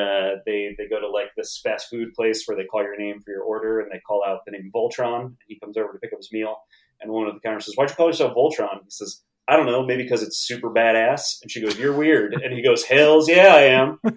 [0.45, 3.31] they they go to like this fast food place where they call your name for
[3.31, 5.35] your order, and they call out the name Voltron.
[5.47, 6.57] He comes over to pick up his meal,
[7.01, 9.65] and one of the counters says, "Why'd you call yourself Voltron?" He says I don't
[9.65, 11.41] know, maybe because it's super badass.
[11.41, 13.99] And she goes, "You're weird," and he goes, "Hell's yeah, I am."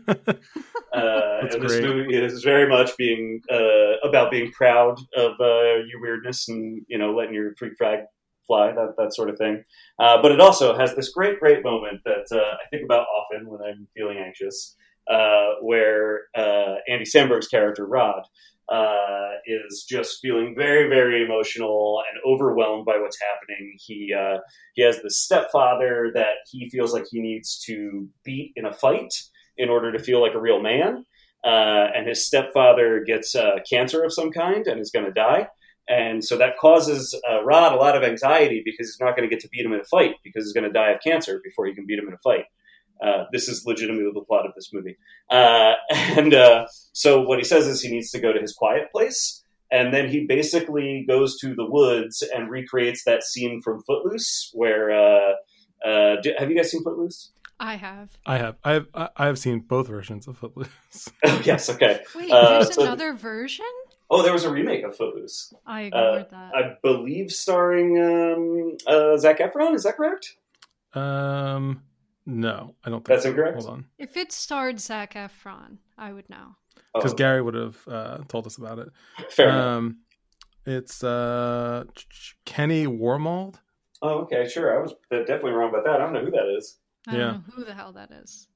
[0.92, 6.02] Uh, and this movie is very much being uh, about being proud of uh, your
[6.02, 8.00] weirdness and you know letting your freak flag
[8.46, 9.64] fly, that that sort of thing.
[9.98, 13.48] Uh, but it also has this great, great moment that uh, I think about often
[13.48, 14.76] when I'm feeling anxious,
[15.10, 16.22] uh, where
[16.88, 18.22] Andy Samberg's character Rod
[18.68, 23.76] uh, is just feeling very, very emotional and overwhelmed by what's happening.
[23.78, 24.38] He uh,
[24.74, 29.12] he has this stepfather that he feels like he needs to beat in a fight
[29.58, 31.04] in order to feel like a real man.
[31.44, 35.48] Uh, and his stepfather gets uh, cancer of some kind and is going to die.
[35.92, 39.34] And so that causes uh, Rod a lot of anxiety because he's not going to
[39.34, 41.66] get to beat him in a fight because he's going to die of cancer before
[41.66, 42.44] he can beat him in a fight.
[43.04, 44.96] Uh, this is legitimately the plot of this movie.
[45.28, 48.90] Uh, and uh, so what he says is he needs to go to his quiet
[48.90, 49.44] place.
[49.70, 54.92] And then he basically goes to the woods and recreates that scene from Footloose, where
[54.92, 55.32] uh,
[55.86, 57.32] uh, do, have you guys seen Footloose?
[57.60, 58.16] I have.
[58.26, 58.56] I have.
[58.64, 58.86] I have.
[58.94, 60.68] I have seen both versions of Footloose.
[61.24, 61.70] oh, yes.
[61.70, 62.00] Okay.
[62.14, 63.64] Wait, there's so, another version.
[64.12, 65.54] Oh, there was a remake of Footloose.
[65.66, 66.54] I ignored that.
[66.54, 69.74] I believe starring um, Zac Efron.
[69.74, 70.36] Is that correct?
[70.94, 71.82] Um.
[72.24, 73.30] No, I don't think that's so.
[73.30, 73.56] incorrect.
[73.56, 73.86] Hold on.
[73.98, 76.54] If it starred Zac Efron, I would know.
[76.94, 77.16] Because oh.
[77.16, 78.90] Gary would have uh, told us about it.
[79.30, 79.96] Fair um,
[80.66, 80.82] enough.
[80.84, 81.84] It's uh,
[82.44, 83.56] Kenny Wormald.
[84.02, 84.78] Oh, okay, sure.
[84.78, 86.00] I was definitely wrong about that.
[86.00, 86.78] I don't know who that is.
[87.08, 87.38] I yeah.
[87.54, 88.46] who the hell that is.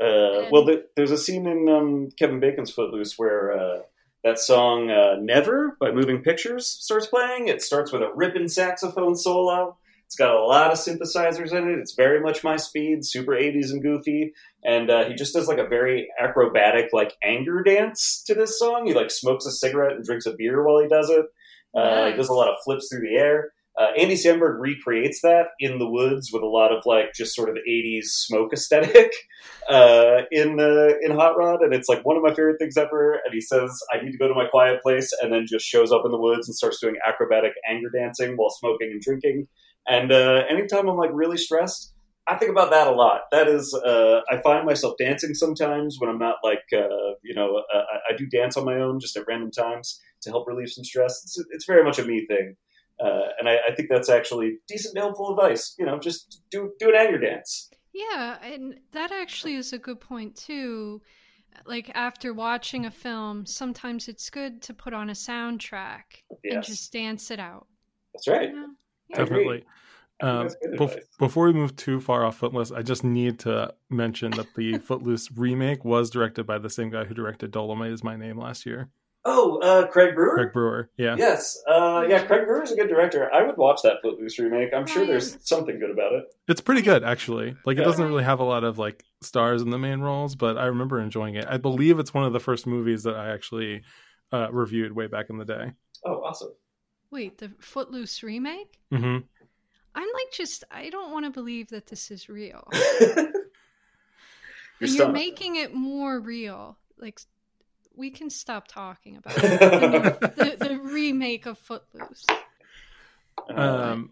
[0.00, 0.04] Uh,
[0.42, 0.52] and...
[0.52, 3.78] Well, there's a scene in um, Kevin Bacon's Footloose where uh,
[4.26, 7.48] that song uh, "Never" by Moving Pictures starts playing.
[7.48, 11.78] It starts with a ripping saxophone solo it's got a lot of synthesizers in it.
[11.80, 14.34] It's very much my speed, super 80s and goofy.
[14.64, 18.86] And uh, he just does like a very acrobatic, like anger dance to this song.
[18.86, 21.26] He like smokes a cigarette and drinks a beer while he does it.
[21.74, 22.12] Uh, nice.
[22.12, 23.52] He does a lot of flips through the air.
[23.78, 27.50] Uh, Andy Samberg recreates that in the woods with a lot of like just sort
[27.50, 29.12] of 80s smoke aesthetic
[29.68, 33.20] uh, in uh, in Hot Rod, and it's like one of my favorite things ever.
[33.24, 35.92] And he says, "I need to go to my quiet place," and then just shows
[35.92, 39.48] up in the woods and starts doing acrobatic anger dancing while smoking and drinking.
[39.86, 41.92] And uh, anytime I'm like really stressed,
[42.28, 43.22] I think about that a lot.
[43.30, 47.62] That is, uh, I find myself dancing sometimes when I'm not like, uh, you know,
[47.72, 50.70] uh, I, I, do dance on my own just at random times to help relieve
[50.70, 51.22] some stress.
[51.22, 52.56] It's, it's very much a me thing.
[52.98, 55.74] Uh, and I, I, think that's actually decent, helpful advice.
[55.78, 57.70] You know, just do do an anger dance.
[57.92, 61.02] Yeah, and that actually is a good point too.
[61.66, 66.54] Like after watching a film, sometimes it's good to put on a soundtrack yes.
[66.54, 67.66] and just dance it out.
[68.14, 68.48] That's right.
[68.48, 68.66] You know?
[69.14, 69.64] Definitely.
[70.20, 74.54] Um, bef- before we move too far off Footloose, I just need to mention that
[74.54, 78.38] the Footloose remake was directed by the same guy who directed Dolomite is My Name
[78.38, 78.88] last year.
[79.28, 80.34] Oh, uh, Craig Brewer.
[80.36, 81.16] Craig Brewer, yeah.
[81.18, 82.24] Yes, uh, yeah.
[82.24, 83.28] Craig Brewer is a good director.
[83.34, 84.72] I would watch that Footloose remake.
[84.72, 86.24] I'm sure there's something good about it.
[86.46, 87.56] It's pretty good, actually.
[87.64, 90.56] Like, it doesn't really have a lot of like stars in the main roles, but
[90.56, 91.44] I remember enjoying it.
[91.48, 93.82] I believe it's one of the first movies that I actually
[94.32, 95.72] uh, reviewed way back in the day.
[96.04, 96.52] Oh, awesome!
[97.10, 98.78] Wait, the Footloose remake?
[98.92, 99.24] Mm-hmm.
[99.96, 102.68] I'm like, just I don't want to believe that this is real.
[103.00, 103.28] you're,
[104.78, 106.78] you're making it more real.
[106.96, 107.20] Like,
[107.96, 112.26] we can stop talking about the, the, remake of Footloose.
[113.48, 114.10] Um,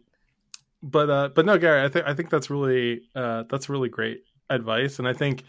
[0.83, 4.23] but uh, but no, Gary, I think I think that's really uh, that's really great
[4.51, 5.45] advice, and I think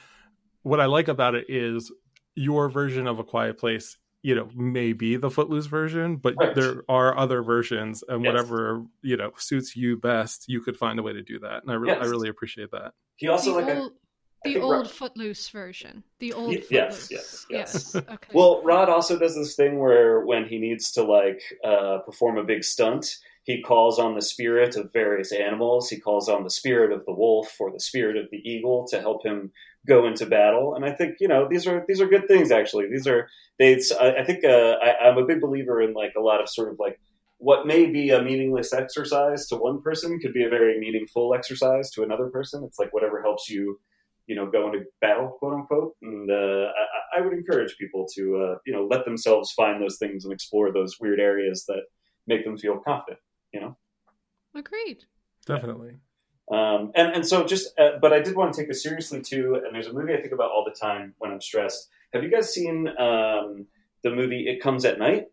[0.63, 1.91] what I like about it is
[2.36, 6.56] your version of a quiet place you know maybe the Footloose version, but Right.
[6.56, 8.34] there are other versions, and Yes.
[8.34, 11.71] whatever you know suits you best, you could find a way to do that, and
[11.71, 12.93] I, re- I really appreciate that.
[13.17, 14.04] He also the like I- old, I
[14.45, 16.03] the old Rod- Footloose version.
[16.19, 17.12] The old Y- yes, Footloose.
[17.12, 17.95] yes, yes.
[17.95, 18.34] Okay.
[18.34, 22.43] Well, Rod also does this thing where when he needs to like uh, perform a
[22.43, 25.89] big stunt, he calls on the spirit of various animals.
[25.89, 28.99] He calls on the spirit of the wolf or the spirit of the eagle to
[28.99, 29.51] help him
[29.88, 30.73] go into battle.
[30.75, 32.51] And I think you know these are these are good things.
[32.51, 33.27] Actually, these are
[33.60, 33.79] they.
[34.01, 36.71] I, I think uh, I, I'm a big believer in like a lot of sort
[36.71, 36.99] of like
[37.38, 41.91] what may be a meaningless exercise to one person could be a very meaningful exercise
[41.91, 42.63] to another person.
[42.63, 43.79] It's like whatever helps you
[44.27, 45.95] you know, go into battle, quote unquote.
[46.01, 46.67] And uh,
[47.13, 50.33] I, I would encourage people to, uh, you know, let themselves find those things and
[50.33, 51.83] explore those weird areas that
[52.27, 53.19] make them feel confident.
[53.53, 53.77] You know,
[54.55, 55.05] Agreed.
[55.45, 55.97] Definitely.
[56.51, 59.61] um, and and so just, uh, but I did want to take this seriously too.
[59.63, 61.89] And there's a movie I think about all the time when I'm stressed.
[62.13, 63.67] Have you guys seen um,
[64.03, 65.25] the movie It Comes at Night?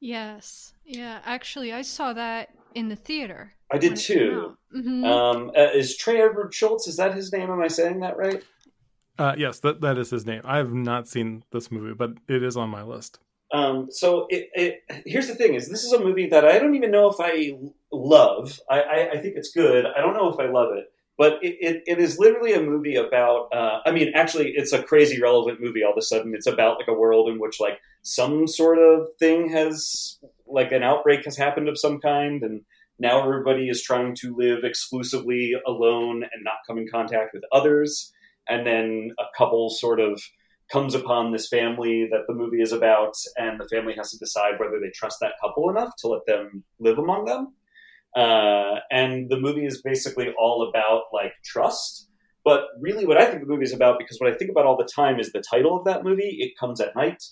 [0.00, 0.74] Yes.
[0.84, 1.20] Yeah.
[1.24, 3.52] Actually, I saw that in the theater.
[3.72, 4.56] I did too.
[4.72, 6.86] hmm Um, uh, is Trey Edward Shults?
[6.86, 7.50] Is that his name?
[7.50, 8.42] Am I saying that right?
[9.18, 10.42] Uh, yes, that that is his name.
[10.44, 13.18] I have not seen this movie, but it is on my list.
[13.52, 16.74] Um, so it, it, here's the thing: is this is a movie that I don't
[16.74, 17.54] even know if I
[17.92, 18.58] love.
[18.70, 19.84] I, I, I think it's good.
[19.86, 22.96] I don't know if I love it, but it, it, it is literally a movie
[22.96, 23.52] about.
[23.52, 25.84] Uh, I mean, actually, it's a crazy relevant movie.
[25.84, 29.08] All of a sudden, it's about like a world in which like some sort of
[29.18, 32.62] thing has like an outbreak has happened of some kind, and
[33.02, 38.12] now everybody is trying to live exclusively alone and not come in contact with others.
[38.48, 40.22] And then a couple sort of
[40.70, 44.58] comes upon this family that the movie is about, and the family has to decide
[44.58, 47.54] whether they trust that couple enough to let them live among them.
[48.16, 52.08] Uh, and the movie is basically all about like trust.
[52.44, 54.76] But really, what I think the movie is about, because what I think about all
[54.76, 57.22] the time is the title of that movie, It Comes at Night.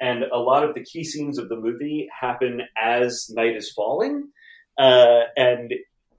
[0.00, 4.30] And a lot of the key scenes of the movie happen as night is falling.
[4.80, 5.74] Uh, and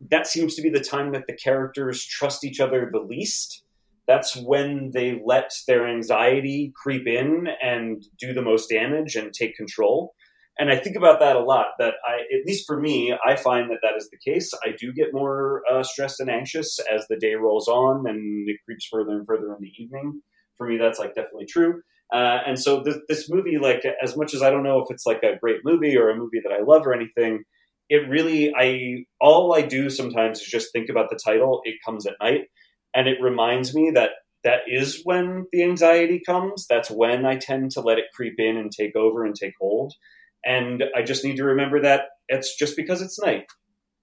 [0.10, 3.64] that seems to be the time that the characters trust each other the least
[4.12, 9.56] that's when they let their anxiety creep in and do the most damage and take
[9.56, 10.14] control.
[10.60, 11.68] And I think about that a lot.
[11.80, 14.52] That I, at least for me, I find that that is the case.
[14.66, 18.58] I do get more uh, stressed and anxious as the day rolls on and it
[18.66, 20.22] creeps further and further in the evening.
[20.58, 21.82] For me, that's like definitely true.
[22.14, 25.06] Uh, and so this, this movie, like as much as I don't know if it's
[25.06, 27.46] like a great movie or a movie that I love or anything,
[27.92, 31.62] it really I all I do sometimes is just think about the title.
[31.66, 32.46] It comes at night
[32.96, 34.12] and it reminds me that
[34.46, 36.66] that is when the anxiety comes.
[36.68, 39.94] That's when i tend to let it creep in and take over and take hold.
[40.46, 43.46] And i just need to remember that it's just because it's night.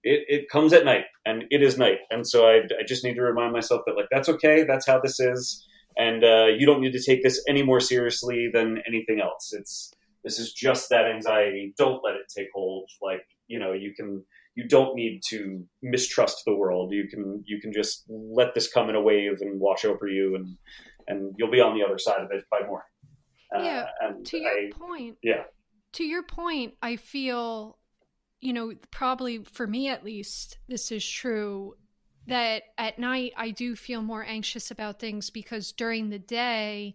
[0.04, 2.00] It, it comes at night and it is night.
[2.10, 5.00] And so I, I just need to remind myself that like that's okay that's how
[5.00, 9.18] this is and uh, you don't need to take this any more seriously than anything
[9.18, 9.54] else.
[9.54, 9.92] It's
[10.24, 11.72] this is just that anxiety.
[11.78, 12.90] Don't let it take hold.
[13.00, 16.92] Like you know you can you don't need to mistrust the world.
[16.92, 20.36] You can you can just let this come in a wave and wash over you,
[20.36, 20.56] and
[21.06, 22.86] and you'll be on the other side of it by morning.
[23.54, 25.44] Uh, Yeah, and To your I, point, yeah,
[25.92, 27.78] to your point, I feel,
[28.40, 31.74] you know, probably for me at least, this is true
[32.26, 36.94] that at night I do feel more anxious about things because during the day,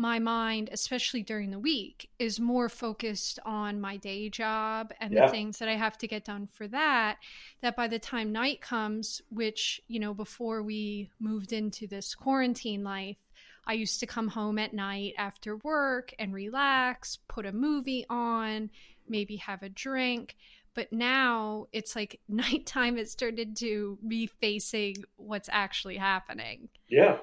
[0.00, 5.26] my mind, especially during the week, is more focused on my day job and Yeah.
[5.26, 7.18] the things that I have to get done for that.
[7.60, 12.82] That by the time night comes, which, you know, before we moved into this quarantine
[12.82, 13.18] life,
[13.66, 18.70] I used to come home at night after work and relax, put a movie on,
[19.06, 20.34] maybe have a drink.
[20.72, 27.18] But now it's like nighttime has turned into me facing what's actually happening yeah,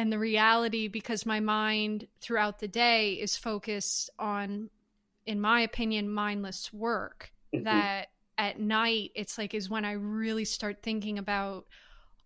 [0.00, 4.70] and the reality because my mind throughout the day is focused on
[5.26, 7.64] in my opinion mindless work Mhm.
[7.64, 8.08] that
[8.38, 11.66] at night it's like is when i really start thinking about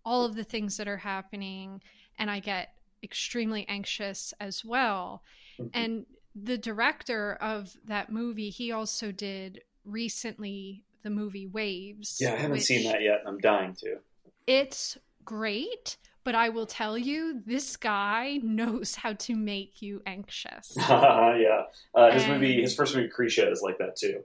[0.05, 1.83] all of the things that are happening
[2.19, 2.69] and i get
[3.03, 5.25] extremely anxious as well
[5.59, 5.71] Mhm.
[5.75, 6.07] and
[6.37, 12.35] the director of that movie he also did recently the movie waves yeah.
[12.35, 13.99] I haven't seen that yet, I'm dying to.
[14.47, 20.75] it's great, but I will tell you, this guy knows how to make you anxious.
[20.77, 21.63] yeah,
[21.95, 24.23] uh, his And- movie, his first movie, Krisha, is like that too.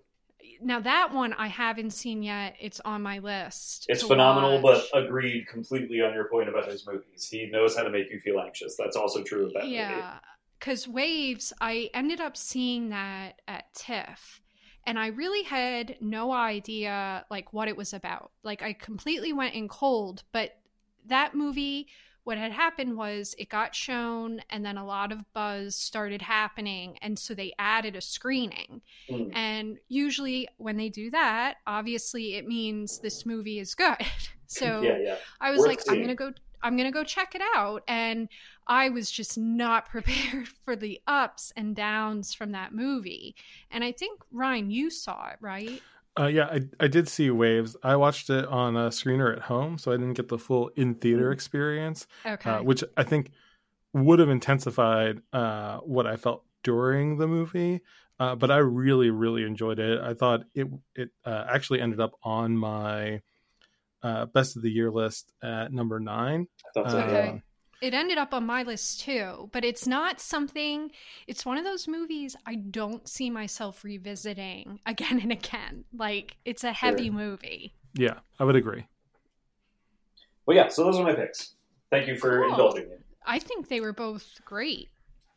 [0.62, 2.56] now that one I haven't seen yet.
[2.60, 3.86] It's on my list.
[3.90, 4.84] It's phenomenal, watch.
[4.92, 7.28] but agreed completely on your point about his movies.
[7.30, 8.76] He knows how to make you feel anxious.
[8.78, 9.76] That's also true of that movie.
[9.76, 10.20] yeah,
[10.60, 14.42] because Waves, I ended up seeing that at TIFF.
[14.86, 18.32] And I really had no idea like what it was about.
[18.44, 20.52] Like I completely went in cold, but
[21.08, 21.88] that movie
[22.30, 26.96] what had happened was it got shown and then a lot of buzz started happening
[27.02, 28.82] and so they added a screening.
[29.10, 29.36] Mm.
[29.36, 33.98] and usually when they do that obviously it means this movie is good.
[34.52, 35.16] So yeah, yeah.
[35.40, 36.32] i was Worth like i'm gonna go
[36.64, 37.84] i'm gonna go check it out.
[37.88, 38.30] And
[38.68, 43.36] i was just not prepared for the ups and downs from that movie.
[43.72, 45.82] And i think ryan you saw it right
[46.20, 47.78] Uh, yeah, I, I did see Waves.
[47.82, 50.96] I watched it on a screener at home, so I didn't get the full in
[50.96, 53.32] theater experience, okay uh, which I think
[53.94, 57.82] would have intensified uh, what I felt during the movie.
[58.20, 60.02] Uh, but I really, really enjoyed it.
[60.02, 63.22] I thought it it uh, actually ended up on my
[64.04, 66.48] uh, best of the year list at number nine.
[66.76, 66.80] I.
[66.80, 67.44] Uh, Okay.
[67.82, 70.92] It ended up on my list too but it's not something
[71.28, 76.64] it's one of those movies i don't see myself revisiting again and again like it's
[76.64, 77.14] a heavy Sure.
[77.14, 78.86] movie Yeah, I would agree.
[80.46, 80.68] Well, yeah.
[80.70, 81.56] So those are my picks.
[81.92, 82.50] Thank you for Cool.
[82.52, 82.96] indulging me.
[83.26, 84.90] i think they were both great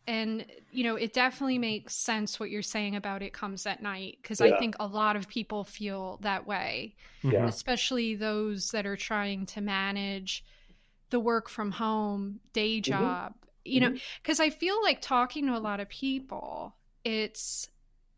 [0.06, 4.18] and you know it definitely makes sense what you're saying about it comes at night
[4.20, 7.34] because i think a lot of people feel that way mm-hmm.
[7.34, 7.46] Yeah.
[7.46, 10.44] especially those that are trying to manage
[11.12, 12.90] the work from home day Mm-hmm.
[12.90, 13.34] job
[13.64, 17.68] you know because i feel like talking to a lot of people it's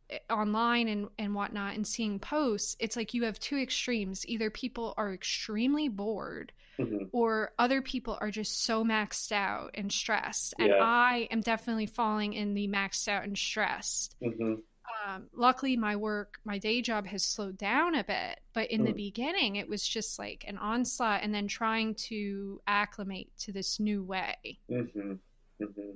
[0.09, 4.49] eh, online and and whatnot and seeing posts it's like you have two extremes either
[4.49, 7.09] people are extremely bored Mhm.
[7.13, 10.79] or other people are just so maxed out and stressed and Yeah.
[10.81, 14.63] i am definitely falling in the maxed out and stressed Mhm.
[15.07, 18.93] Um, luckily my work my day job has slowed down a bit but in the
[18.93, 18.95] Mm.
[18.95, 24.03] beginning it was just like an onslaught and then trying to acclimate to this new
[24.03, 25.15] way hmm
[25.61, 25.91] hmm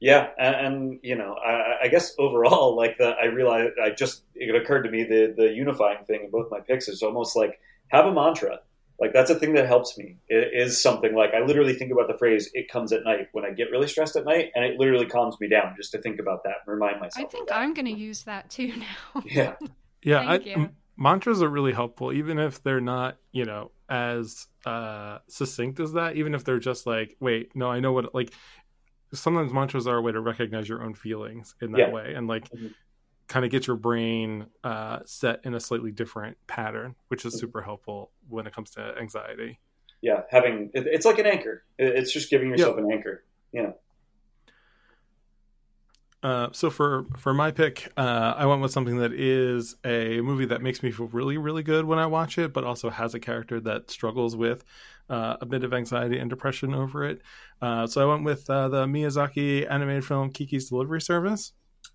[0.00, 4.24] Yeah, and, and you know, I, I guess overall, like the, I realized, I just
[4.34, 7.60] it occurred to me the the unifying thing in both my picks is almost like
[7.88, 8.60] have a mantra.
[9.00, 10.16] Like that's a thing that helps me.
[10.28, 13.44] It is something like I literally think about the phrase "it comes at night" when
[13.44, 16.20] I get really stressed at night, and it literally calms me down just to think
[16.20, 17.26] about that and remind myself.
[17.26, 19.54] i think i'm going to use that too now Yeah,
[20.02, 20.52] Yeah, Thank I, you.
[20.54, 25.94] m- mantras are really helpful, even if they're not, you know, as uh, succinct as
[25.94, 26.16] that.
[26.16, 28.14] Even if they're just like, wait, no, I know what.
[28.14, 28.32] Like,
[29.12, 31.90] sometimes mantras are a way to recognize your own feelings in that Yeah.
[31.90, 32.74] way, and like, Mhm.
[33.28, 37.38] Kind of get your brain uh, set in a slightly different pattern, which is Mhm.
[37.40, 39.58] super helpful when it comes to anxiety.
[40.02, 40.22] yeah.
[40.30, 41.64] Having it, it's like an anchor.
[41.78, 43.24] It's just giving yourself an anchor.
[43.52, 43.72] Yeah.
[46.22, 50.46] Uh, so for for my pick, uh, I went with something that is a movie
[50.46, 53.20] that makes me feel really really good when I watch it, but also has a
[53.20, 54.64] character that struggles with
[55.10, 57.20] uh, a bit of anxiety and depression over it.
[57.60, 61.52] Uh, so I went with uh, the Miyazaki animated film Kiki's Delivery Service.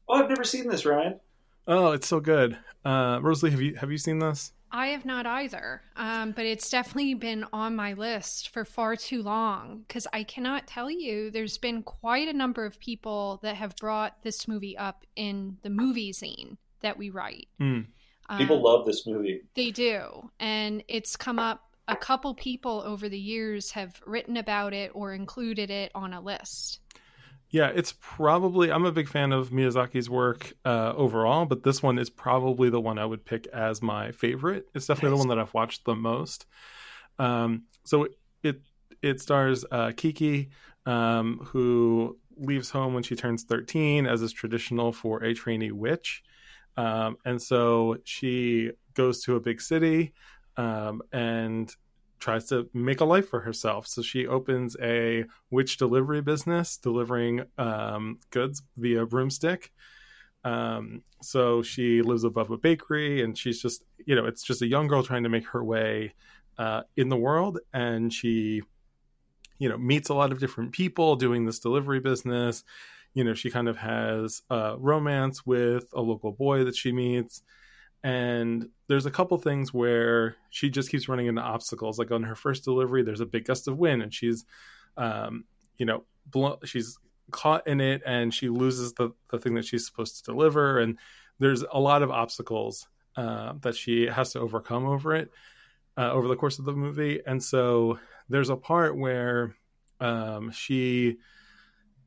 [0.10, 1.20] Oh, I've never seen this, Ryan.
[1.68, 2.58] Oh, it's so good.
[2.84, 4.52] Uh, Rosalie, have you have you seen this?
[4.72, 9.24] I have not either, um, but it's definitely been on my list for far too
[9.24, 13.76] long because I cannot tell you there's been quite a number of people that have
[13.78, 17.48] brought this movie up in the movie scene that we write.
[17.58, 19.42] People Um, love this movie.
[19.56, 20.30] They do.
[20.40, 25.16] And it's come up, a couple people over the years have written about it or
[25.16, 26.80] included it on a list.
[27.52, 28.72] Yeah, it's probably.
[28.72, 32.80] I'm a big fan of Miyazaki's work uh, overall, but this one is probably the
[32.80, 34.68] one I would pick as my favorite.
[34.76, 35.24] It's definitely Nice.
[35.24, 36.46] the one that I've watched the most.
[37.18, 38.08] Um, so
[38.44, 38.62] it
[39.02, 40.50] it stars uh, Kiki,
[40.86, 46.24] um, who leaves home when she turns 13, as is traditional for a trainee witch,
[46.78, 50.14] um, and so she goes to a big city
[50.58, 51.76] um, and
[52.20, 53.88] tries to make a life for herself.
[53.88, 59.72] So she opens a witch delivery business, delivering um, goods via broomstick.
[60.44, 64.68] Um, so she lives above a bakery, and she's just, you know, it's just a
[64.68, 66.14] young girl trying to make her way
[66.58, 68.62] uh, in the world, and she,
[69.58, 72.64] you know, meets a lot of different people doing this delivery business.
[73.14, 77.42] You know, she kind of has a romance with a local boy that she meets
[78.04, 82.00] and there's a couple things where she just keeps running into obstacles.
[82.00, 84.46] Like on her first delivery there's a big gust of wind and she's
[84.98, 85.46] um
[85.78, 86.04] you know
[86.64, 86.98] she's
[87.32, 90.80] caught in it and she loses the the thing that she's supposed to deliver.
[90.80, 90.98] And
[91.40, 95.32] there's a lot of obstacles uh, that she has to overcome over it
[95.98, 97.20] uh, over the course of the movie.
[97.26, 99.56] And so there's a part where
[100.00, 101.18] um she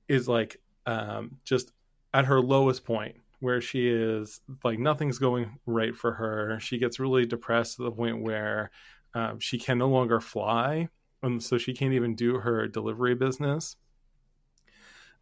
[0.09, 1.72] is like um just
[2.14, 6.61] at her lowest point where she is like nothing's going right for her.
[6.61, 8.70] She gets really depressed to the point where
[9.14, 10.88] um, she can no longer fly,
[11.24, 13.74] and so she can't even do her delivery business.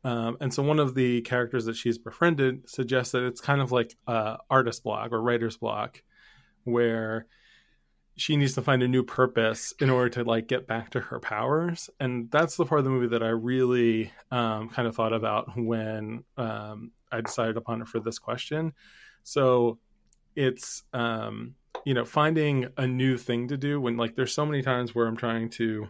[0.05, 3.73] Um, and so one of the characters that she's befriended suggests that it's kind of
[3.73, 6.03] like uh, artist block or writer's block,
[6.65, 7.27] where
[8.17, 11.19] she needs to find a new purpose in order to like get back to her
[11.19, 15.15] powers and that's the part of the movie that i really um, kind of thought
[15.15, 18.73] about when um, i decided upon it for this question.
[19.23, 19.79] So
[20.37, 21.55] it's um,
[21.85, 25.07] you know finding a new thing to do when like there's so many times where
[25.07, 25.89] i'm trying to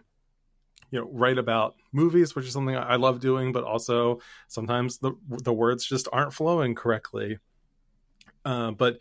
[0.89, 5.11] you know write about movies which is something i love doing but also sometimes the
[5.27, 7.37] the words just aren't flowing correctly.
[8.43, 8.97] Uh, but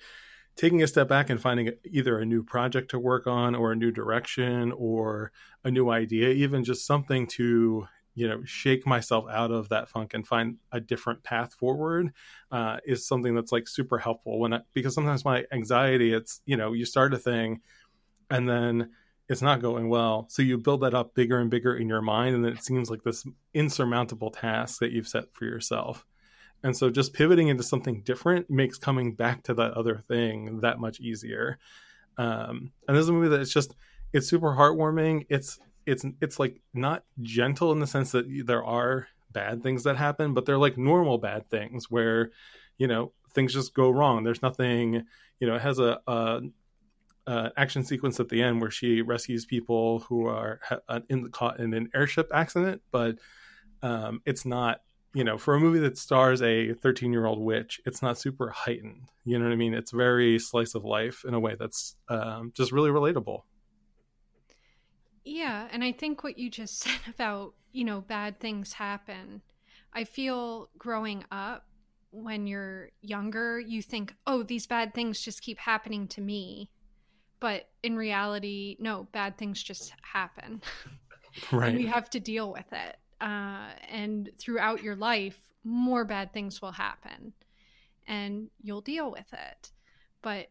[0.56, 3.76] taking a step back and finding either a new project to work on or a
[3.76, 5.32] new direction or
[5.64, 7.86] a new idea even just something to
[8.20, 12.12] you know shake myself out of that funk and find a different path forward
[12.52, 16.56] uh, is something that's like super helpful when I, because sometimes my anxiety it's you
[16.56, 17.60] know you start a thing
[18.30, 18.90] and then
[19.28, 22.34] it's not going well so you build that up bigger and bigger in your mind
[22.34, 26.04] and then it seems like this insurmountable task that you've set for yourself
[26.62, 30.78] and so just pivoting into something different makes coming back to that other thing that
[30.78, 31.58] much easier.
[32.18, 33.74] Um, and this is a movie that it's just
[34.12, 35.26] it's super heartwarming.
[35.28, 35.58] It's
[35.90, 40.34] it's it's like not gentle in the sense that there are bad things that happen,
[40.34, 42.30] but they're like normal bad things where
[42.78, 44.22] you know things just go wrong.
[44.22, 45.04] There's nothing
[45.40, 45.56] you know.
[45.56, 46.40] It has a, a,
[47.26, 50.60] a action sequence at the end where she rescues people who are
[51.08, 53.18] in the, caught in an airship accident, but
[53.82, 54.80] um, it's not
[55.12, 58.48] you know, for a movie that stars a 13 year old witch, it's not super
[58.50, 59.08] heightened.
[59.24, 59.74] You know what I mean?
[59.74, 63.42] It's very slice of life in a way that's um, just really relatable.
[65.24, 65.68] Yeah.
[65.70, 69.42] And I think what you just said about, you know, bad things happen,
[69.92, 71.66] I feel growing up
[72.12, 76.70] when you're younger, you think, oh, these bad things just keep happening to me.
[77.38, 80.62] But in reality, no, bad things just happen.
[81.52, 81.68] Right.
[81.68, 86.62] and you have to deal with it uh, and throughout your life, more bad things
[86.62, 87.34] will happen
[88.06, 89.70] and you'll deal with it.
[90.22, 90.48] But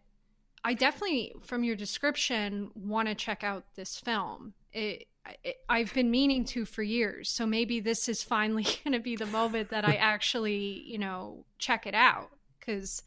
[0.64, 4.54] I definitely, from your description, want to check out this film.
[4.74, 5.08] It,
[5.44, 9.16] it, I've been meaning to for years, so maybe this is finally going to be
[9.16, 12.30] the moment that I actually, you know, check it out.
[12.60, 13.04] Because,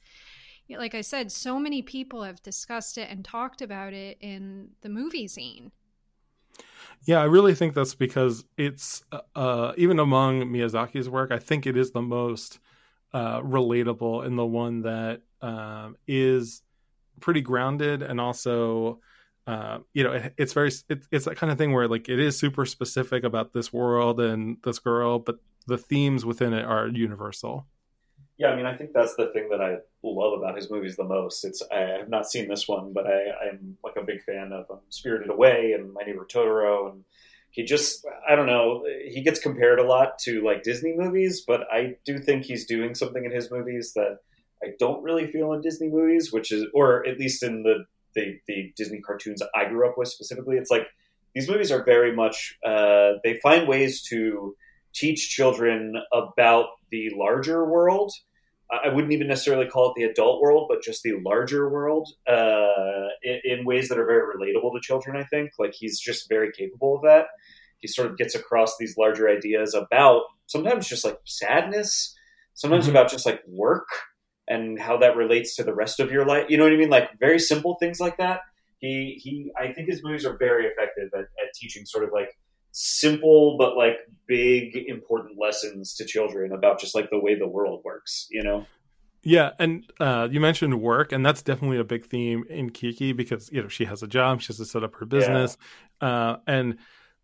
[0.68, 4.88] like I said, so many people have discussed it and talked about it in the
[4.88, 5.72] movie scene.
[7.04, 11.66] Yeah, I really think that's because it's uh, uh, even among Miyazaki's work, I think
[11.66, 12.60] it is the most
[13.12, 16.62] uh, relatable and the one that um, is
[17.20, 19.00] pretty grounded and also
[19.46, 22.18] uh, you know it, it's very it, it's that kind of thing where like it
[22.18, 25.36] is super specific about this world and this girl, but
[25.66, 27.66] the themes within it are universal
[28.42, 31.04] yeah, I mean, I think that's the thing that I love about his movies the
[31.04, 31.44] most.
[31.44, 34.68] It's I have not seen this one, but I, I'm like a big fan of
[34.70, 37.04] um, Spirited Away and My Neighbor Totoro, and
[37.50, 38.84] he just I don't know.
[39.06, 42.96] He gets compared a lot to like Disney movies, but I do think he's doing
[42.96, 44.18] something in his movies that
[44.60, 47.84] I don't really feel in Disney movies, which is, or at least in the
[48.14, 50.56] the, the Disney cartoons I grew up with specifically.
[50.56, 50.86] It's like
[51.34, 54.56] these movies are very much uh, they find ways to
[54.94, 58.12] teach children about the larger world
[58.72, 63.08] I wouldn't even necessarily call it the adult world, but just the larger world uh,
[63.22, 65.16] in, in, ways that are very relatable to children.
[65.16, 67.26] I think like he's just very capable of that.
[67.80, 72.16] He sort of gets across these larger ideas about sometimes just like sadness,
[72.54, 72.96] sometimes mm-hmm.
[72.96, 73.88] about just like work
[74.48, 76.46] and how that relates to the rest of your life.
[76.48, 76.90] You know what I mean?
[76.90, 78.40] Like very simple things like that.
[78.78, 79.52] He he.
[79.58, 82.28] I think his movies are very effective at, at teaching sort of like
[82.72, 87.82] simple but like big important lessons to children about just like the way the world
[87.84, 88.64] works you know
[89.22, 93.50] yeah and uh, you mentioned work and that's definitely a big theme in kiki because
[93.52, 95.58] you know she has a job she has to set up her business
[96.00, 96.08] yeah.
[96.08, 96.78] uh, and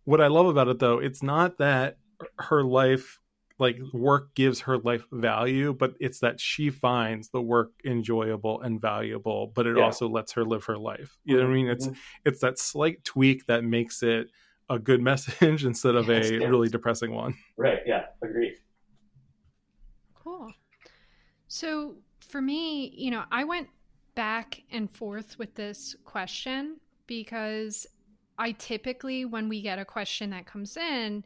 [0.04, 1.96] what i love about it though it's not that
[2.38, 3.18] her life
[3.58, 8.80] like work gives her life value but it's that she finds the work enjoyable and
[8.80, 9.82] valuable but it yeah.
[9.82, 11.98] also lets her live her life you know what i mean it's mm-hmm.
[12.24, 14.28] it's that slight tweak that makes it
[14.70, 16.48] a good message instead of yes, a yes.
[16.48, 17.34] really depressing one.
[17.56, 17.78] Right.
[17.86, 18.06] Yeah.
[18.22, 18.54] Agreed.
[20.14, 20.52] Cool.
[21.48, 21.96] So
[22.28, 23.68] for me, you know, I went
[24.14, 27.86] back and forth with this question because
[28.38, 31.24] I typically, when we get a question that comes in,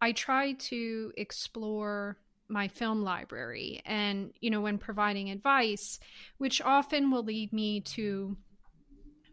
[0.00, 2.18] I try to explore
[2.48, 5.98] my film library and, you know, when providing advice,
[6.38, 8.36] which often will lead me to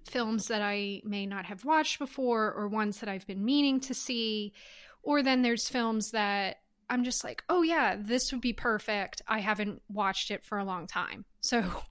[0.10, 3.94] films that I may not have watched before or ones that I've been meaning to
[3.94, 4.54] see.
[5.02, 6.58] Or then there's films that
[6.90, 9.22] I'm just like, oh, yeah, this would be perfect.
[9.28, 11.26] I haven't watched it for a long time.
[11.44, 11.84] So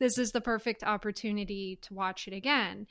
[0.00, 2.88] this is the perfect opportunity to watch it again.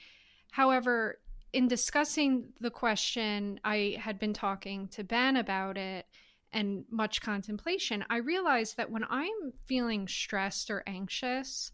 [0.51, 1.19] However,
[1.53, 6.05] in discussing the question, I had been talking to Ben about it
[6.53, 8.03] and much contemplation.
[8.09, 11.71] I realized that when I'm feeling stressed or anxious,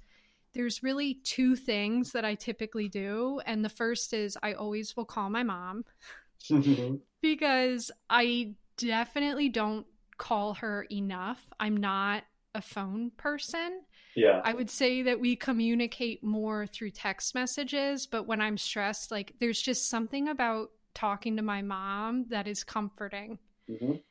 [0.53, 3.41] there's really two things that I typically do.
[3.45, 5.85] And the first is I always will call my mom
[6.49, 6.95] mm-hmm.
[7.21, 9.85] because I definitely don't
[10.17, 11.41] call her enough.
[11.59, 12.23] I'm not
[12.53, 13.81] a phone person.
[14.15, 14.41] Yeah.
[14.43, 19.33] I would say that we communicate more through text messages, but when I'm stressed, like
[19.39, 23.37] there's just something about talking to my mom that is comforting.
[23.69, 24.01] Mhm.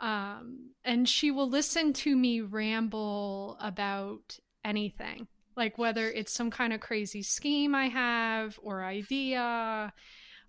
[0.00, 5.26] Um, and she will listen to me ramble about anything,
[5.56, 9.92] like whether it's some kind of crazy scheme I have or idea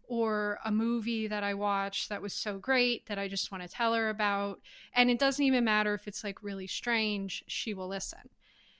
[0.09, 3.69] or a movie that I watched that was so great that I just want to
[3.69, 4.59] tell her about.
[4.93, 8.19] And it doesn't even matter if it's like really strange, she will listen.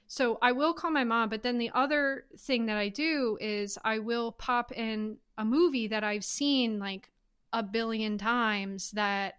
[0.08, 3.78] So I will call my mom, but then the other thing that I do is
[3.84, 7.12] I will pop in a movie that I've seen like
[7.52, 9.36] a billion times that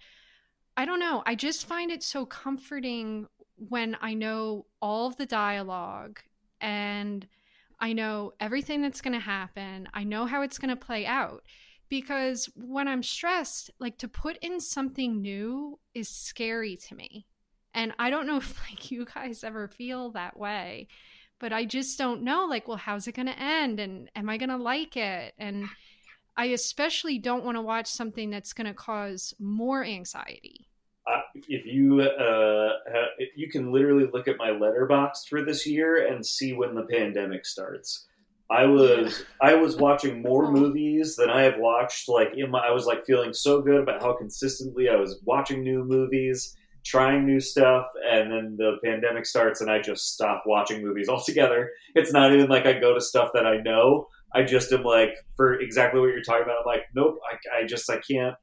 [0.76, 5.26] I don't know, I just find it so comforting when I know all of the
[5.26, 6.20] dialogue
[6.60, 7.26] and
[7.80, 9.88] I know everything that's going to happen.
[9.94, 11.42] I know how it's going to play out
[11.88, 17.26] because when I'm stressed, like to put in something new is scary to me.
[17.78, 20.88] And I don't know if like you guys ever feel that way,
[21.38, 24.36] but I just don't know like well how's it going to end and am I
[24.36, 25.34] going to like it?
[25.38, 25.66] And
[26.36, 30.66] I especially don't want to watch something that's going to cause more anxiety.
[31.06, 35.66] Uh, if you uh, ha- if you can literally look at my Letterboxd for this
[35.66, 38.06] year and see when the pandemic starts.
[38.50, 42.08] I was I was watching more movies than I have watched.
[42.08, 45.62] Like in my, I was like feeling so good about how consistently I was watching
[45.62, 46.54] new movies,
[46.88, 51.70] trying new stuff, and then the pandemic starts and I just stop watching movies altogether.
[51.94, 54.06] It's not even like I go to stuff that I know.
[54.34, 56.58] I just am like for exactly what you're talking about.
[56.60, 58.34] I'm like, nope, I, I just I can't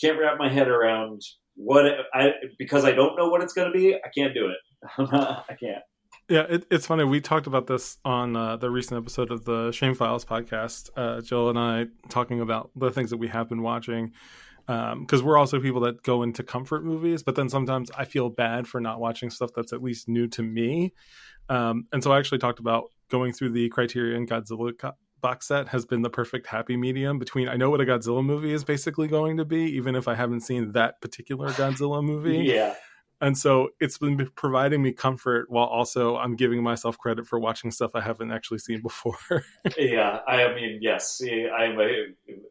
[0.00, 1.20] can't wrap my head around
[1.54, 3.94] what it, I because I don't know what it's going to be.
[3.94, 4.58] I can't do it.
[4.98, 5.82] I can't.
[6.28, 7.04] Yeah, it, it's funny.
[7.04, 10.90] We talked about this on uh, the recent episode of the Shame Files podcast.
[10.96, 14.12] Uh, Jill and I talking about the things that we have been watching
[14.66, 18.66] because we're also people that go into comfort movies, but then sometimes I feel bad
[18.66, 20.92] for not watching stuff that's at least new to me.
[21.48, 24.72] Um, and so I actually talked about going through the Criterion Godzilla
[25.20, 28.52] box set has been the perfect happy medium between I know what a Godzilla movie
[28.52, 32.38] is basically going to be, even if I haven't seen that particular Godzilla movie.
[32.38, 32.74] Yeah,
[33.22, 37.70] And so it's been providing me comfort while also I'm giving myself credit for watching
[37.70, 39.16] stuff I haven't actually seen before.
[39.78, 40.18] yeah.
[40.26, 42.06] I mean, yes, I'm a.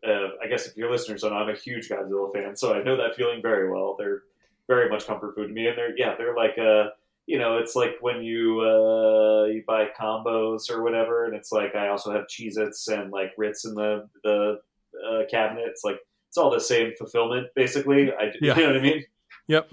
[0.08, 2.82] Uh, I guess if your listeners don't, know, I'm a huge Godzilla fan, so I
[2.84, 3.98] know that feeling very well.
[4.00, 4.24] They're
[4.68, 6.92] very much comfort food to me, and they're yeah, they're like uh
[7.28, 11.76] you know, it's like when you uh you buy combos or whatever, and it's like
[11.76, 14.62] I also have Cheez-Its and like Ritz in the the
[15.06, 15.66] uh, cabinet.
[15.68, 16.00] It's like
[16.30, 18.10] it's all the same fulfillment, basically.
[18.12, 18.56] I, Yeah.
[18.56, 19.04] You know what I mean?
[19.48, 19.70] yep.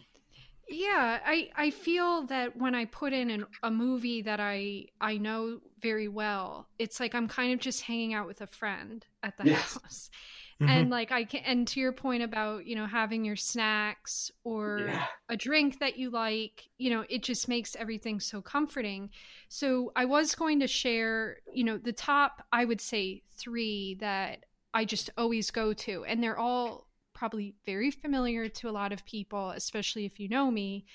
[0.70, 5.16] Yeah, I I feel that when I put in an, a movie that I I
[5.16, 9.38] know very well, it's like I'm kind of just hanging out with a friend at
[9.38, 9.78] the Yes.
[9.82, 10.10] house.
[10.60, 10.66] Mhm.
[10.66, 14.96] And like I can and to your point about, you know, having your snacks or
[14.96, 15.06] Yeah.
[15.28, 19.10] a drink that you like, you know, it just makes everything so comforting.
[19.50, 24.46] So I was going to share, you know, the top I would say 3 that
[24.74, 26.87] I just always go to and they're all
[27.18, 30.86] probably very familiar to a lot of people, especially if you know me.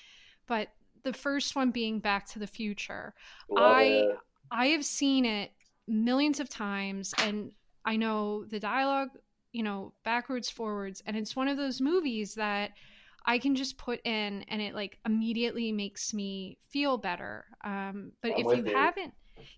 [0.46, 0.68] But
[1.02, 3.14] the first one being Back to the Future.
[3.50, 4.18] Love I it.
[4.50, 5.52] I have seen it
[5.86, 7.52] millions of times and
[7.84, 9.10] I know the dialogue,
[9.52, 12.70] you know, backwards, forwards, and it's one of those movies that
[13.26, 17.44] I can just put in and it like immediately makes me feel better.
[17.62, 18.76] Um, but I'm if you you.
[18.76, 19.12] haven't,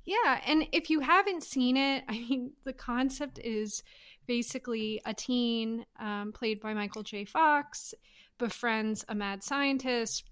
[0.05, 3.85] yeah, and if you haven't seen it, I mean, the concept is
[4.27, 7.24] basically a teen um, played by Michael J.
[7.24, 7.95] Fox
[8.39, 10.24] befriends a mad scientist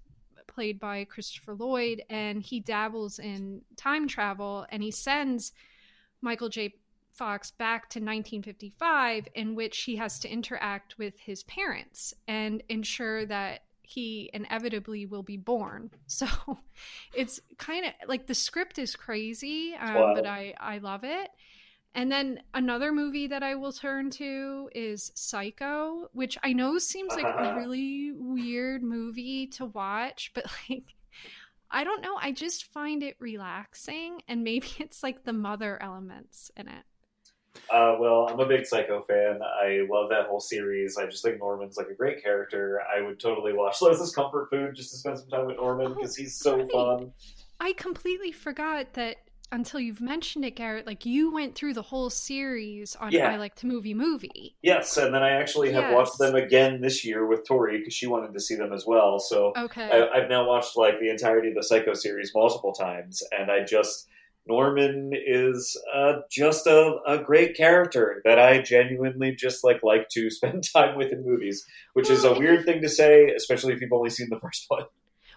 [0.47, 5.51] played by Christopher Lloyd, and he dabbles in time travel and he sends
[6.21, 6.75] Michael J.
[7.13, 13.25] Fox back to 1955, in which he has to interact with his parents and ensure
[13.25, 15.91] that he inevitably will be born.
[16.07, 16.27] So
[17.13, 20.13] it's kind of like the script is crazy, um, Wow.
[20.15, 21.29] but I, I love it.
[21.95, 27.15] And then another movie that I will turn to is Psycho, which I know seems
[27.15, 30.95] like a really weird movie to watch, but like
[31.71, 36.51] I don't know, I just find it relaxing and maybe it's like the mother elements
[36.57, 36.85] in it.
[37.69, 39.39] Uh, well, I'm a big Psycho fan.
[39.41, 40.97] I love that whole series.
[40.97, 42.81] I just think Norman's like a great character.
[42.95, 45.93] I would totally watch Lois as comfort food just to spend some time with Norman
[45.95, 46.69] Oh, because he's so right.
[46.71, 47.11] fun.
[47.59, 49.17] I completely forgot that
[49.55, 53.29] until you've mentioned it, Garrett, like you went through the whole series on Yeah.
[53.29, 54.57] I Like to Movie Movie.
[54.61, 55.93] Yes, and then I actually have Yes.
[55.93, 59.17] watched them again this year with Tori because she wanted to see them as well.
[59.19, 59.89] So Okay.
[59.89, 63.63] I, I've now watched like the entirety of the Psycho series multiple times, and I
[63.63, 64.07] just
[64.47, 70.29] Norman is uh, just a, a great character that I genuinely just like like to
[70.37, 73.93] spend time with in movies, which is a weird thing to say, especially if you've
[73.93, 74.83] only seen the first one.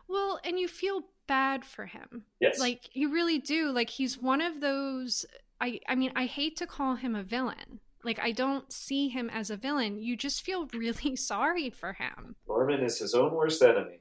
[0.08, 2.24] Well, and you feel bad for him.
[2.40, 3.70] Yes, Like you really do.
[3.70, 5.24] Like he's one of those
[5.60, 7.80] I I mean, I hate to call him a villain.
[8.02, 9.98] Like I don't see him as a villain.
[9.98, 12.34] You just feel really sorry for him.
[12.48, 14.00] Norman is his own worst enemy.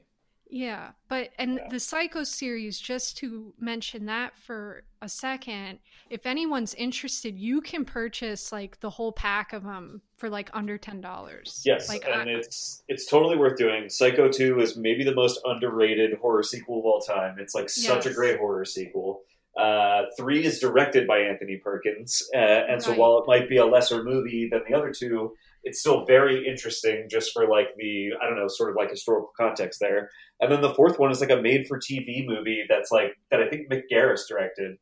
[0.50, 1.68] Yeah, but and Yeah.
[1.68, 5.78] the Psycho series, just to mention that for a second,
[6.10, 10.78] if anyone's interested, you can purchase like the whole pack of them for like under
[10.78, 11.62] ten dollars.
[11.66, 13.88] Yes, like and I, it's it's totally worth doing.
[13.88, 17.36] Psycho Two is maybe the most underrated horror sequel of all time.
[17.38, 19.22] It's like such a great horror sequel.
[19.56, 23.66] Uh, three is directed by Anthony Perkins, uh, and so while it might be a
[23.66, 25.34] lesser movie than the other two,
[25.68, 29.32] it's still very interesting just for like the I don't know, sort of like historical
[29.36, 30.10] context there.
[30.40, 33.70] And then the fourth one is like a made-for-TV movie that's like that I think
[33.70, 34.76] Mick Garris directed,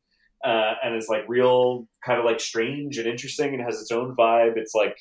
[0.45, 4.15] uh, and it's like real kind of like strange and interesting and has its own
[4.15, 4.57] vibe.
[4.57, 4.97] It's like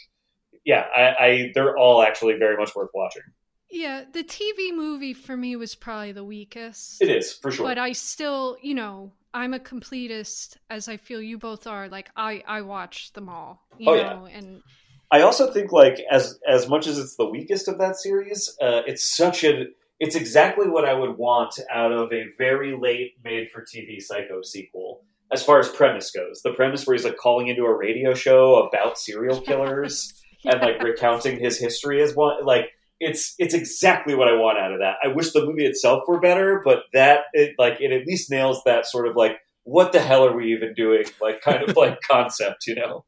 [0.65, 3.23] yeah, I, I they're all actually very much worth watching.
[3.71, 7.03] yeah, the TV movie for me was probably the weakest.
[7.03, 7.67] It is for sure.
[7.67, 11.89] But I still, you know, I'm a completist, as I feel you both are.
[11.89, 14.15] Like I, I watched them all, you Oh, yeah.
[14.15, 14.63] know, and
[15.11, 18.83] I also think like as as much as it's the weakest of that series, uh,
[18.87, 19.67] it's such a
[19.99, 24.43] it's exactly what I would want out of a very late made for TV Psycho
[24.43, 25.03] sequel.
[25.33, 28.67] As far as premise goes, the premise where he's like calling into a radio show
[28.67, 30.13] about serial killers
[30.45, 34.73] and like recounting his history as one like it's it's exactly what I want out
[34.73, 34.97] of that.
[35.05, 38.63] I wish the movie itself were better, but that it like it at least nails
[38.65, 42.01] that sort of like what the hell are we even doing like kind of like
[42.09, 43.05] concept, you know.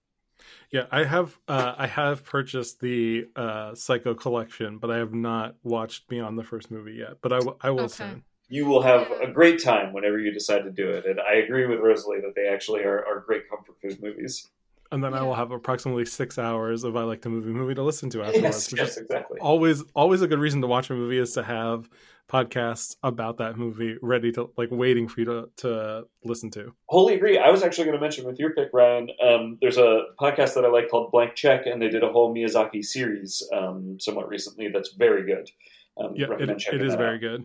[0.70, 5.54] Yeah, I have uh, I have purchased the uh, Psycho collection, but I have not
[5.62, 7.18] watched beyond the first movie yet.
[7.22, 7.88] But I, w- I will Okay.
[7.88, 8.22] soon.
[8.50, 11.06] You will have a great time whenever you decide to do it.
[11.06, 14.48] And I agree with Rosalie that they actually are, are great comfort food movies.
[14.90, 17.82] And then I will have approximately six hours of I like the movie movie to
[17.82, 18.72] listen to afterwards.
[18.72, 19.38] Yes, yes, exactly.
[19.40, 21.88] always always a good reason to watch a movie is to have
[22.28, 26.74] podcasts about that movie ready to like waiting for you to, to listen to.
[26.86, 27.38] Wholly agree.
[27.38, 29.08] I was actually going to mention with your pick, Ryan.
[29.22, 32.34] Um, there's a podcast that I like called Blank Check, and they did a whole
[32.34, 34.68] Miyazaki series um, somewhat recently.
[34.68, 35.50] That's very good.
[35.98, 37.20] Um, Yeah, it, it is very out.
[37.20, 37.44] good.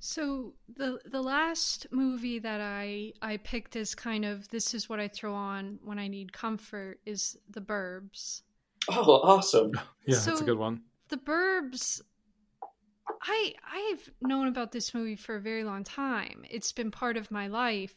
[0.00, 4.98] So the the last movie that I I picked as kind of this is what
[4.98, 8.42] I throw on when I need comfort is The Burbs.
[8.88, 9.72] Oh, awesome!
[10.06, 10.80] Yeah, that's a good one.
[11.08, 12.00] The Burbs
[13.22, 16.44] I I've known about this movie for a very long time.
[16.50, 17.94] It's been part of my life.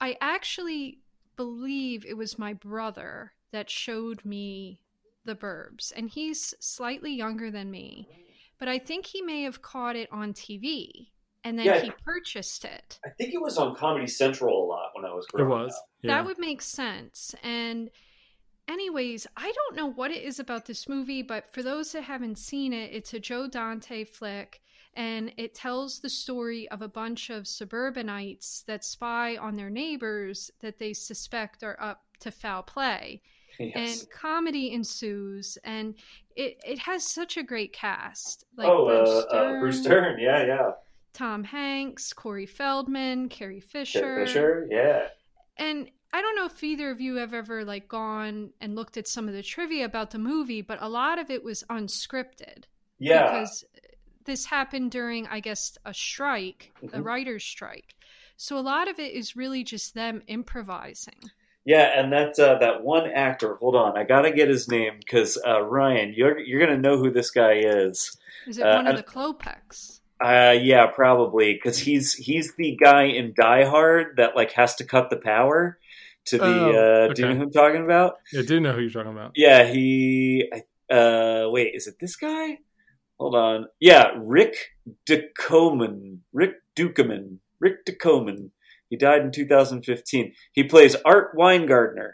[0.00, 1.00] I actually
[1.36, 4.80] believe it was my brother that showed me
[5.24, 8.08] The Burbs and he's slightly younger than me.
[8.58, 11.08] But I think he may have caught it on TV
[11.44, 11.80] and then Yeah.
[11.80, 12.98] he purchased it.
[13.04, 15.72] I think it was on Comedy Central a lot when I was It growing was.
[15.74, 15.88] up.
[16.02, 16.14] Yeah.
[16.16, 17.34] That would make sense.
[17.42, 17.90] And,
[18.68, 22.38] anyways, I don't know what it is about this movie, but for those that haven't
[22.38, 24.60] seen it, it's a Joe Dante flick,
[24.94, 30.50] and it tells the story of a bunch of suburbanites that spy on their neighbors
[30.60, 33.22] that they suspect are up to foul play.
[33.58, 34.00] Yes.
[34.00, 35.94] And comedy ensues, and
[36.36, 38.46] it, it has such a great cast.
[38.58, 40.18] oh, Bruce uh, uh, Bruce Dern.
[40.18, 40.70] Yeah, yeah.
[41.12, 44.00] Tom Hanks, Corey Feldman, Carrie Fisher.
[44.00, 44.66] Carrie Fisher.
[44.70, 45.08] Yeah.
[45.56, 49.08] And I don't know if either of you have ever like gone and looked at
[49.08, 52.64] some of the trivia about the movie, but a lot of it was unscripted
[52.98, 53.24] Yeah.
[53.24, 53.64] because
[54.24, 57.04] this happened during, I guess, a strike, a Mhm.
[57.04, 57.94] writer's strike.
[58.36, 61.30] So a lot of it is really just them improvising.
[61.64, 63.54] Yeah, and that uh, that one actor.
[63.56, 67.10] Hold on, I gotta get his name because uh, Ryan, you're you're gonna know who
[67.10, 68.16] this guy is.
[68.48, 70.00] Is it Uh, one of the Klopeks?
[70.24, 74.84] Uh, yeah, probably because he's he's the guy in Die Hard that like has to
[74.84, 75.78] cut the power
[76.26, 76.44] to the.
[76.44, 78.14] Oh, uh, Do you know who I'm talking about?
[78.38, 79.32] I do know who you're talking about.
[79.34, 80.50] Yeah, he.
[80.90, 82.58] Uh, wait, is it this guy?
[83.18, 83.66] Hold on.
[83.80, 84.54] Yeah, Rick
[85.08, 86.18] Ducommun.
[86.32, 87.38] Rick Ducommun.
[87.60, 88.50] Rick Ducommun.
[88.90, 90.32] He died in 2015.
[90.52, 92.12] He plays Art Weingartner.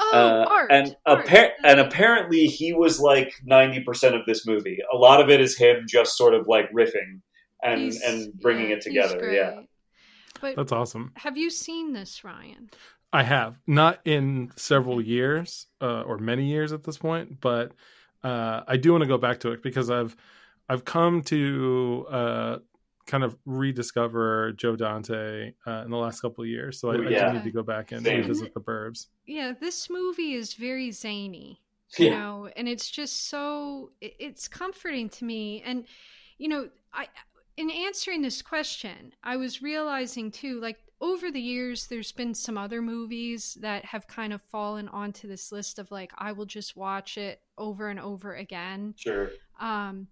[0.00, 0.70] Oh, Uh, art.
[0.70, 1.26] and art.
[1.26, 4.78] appar- and apparently he was like 90% of this movie.
[4.92, 7.20] A lot of it is him just sort of like riffing
[7.62, 9.32] and He's- and bringing yeah, it together.
[9.32, 9.60] Yeah.
[10.40, 11.12] But That's awesome.
[11.16, 12.70] have you seen this, Ryan?
[13.12, 17.72] I have not in several years uh, or many years at this point, but
[18.22, 20.14] uh, I do want to go back to it because I've
[20.68, 22.58] I've come to uh,
[23.06, 27.06] kind of rediscover Joe Dante uh, in the last couple of years, so I, Ooh,
[27.08, 28.20] I do need to go back and Same.
[28.20, 29.06] revisit the Burbs.
[29.26, 31.60] Yeah, this movie is very zany.
[31.96, 32.18] you Yeah.
[32.18, 35.86] know and it's just so it's comforting to me and
[36.36, 37.06] you know i
[37.58, 42.58] in answering this question i was realizing too like over the years, there's been some
[42.58, 46.76] other movies that have kind of fallen onto this list of like, I will just
[46.76, 48.94] watch it over and over again.
[48.96, 49.30] Sure.
[49.60, 50.08] Um,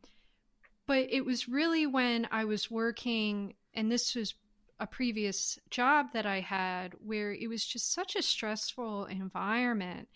[0.86, 4.34] but it was really when I was working, and this was
[4.78, 10.08] a previous job that I had where it was just such a stressful environment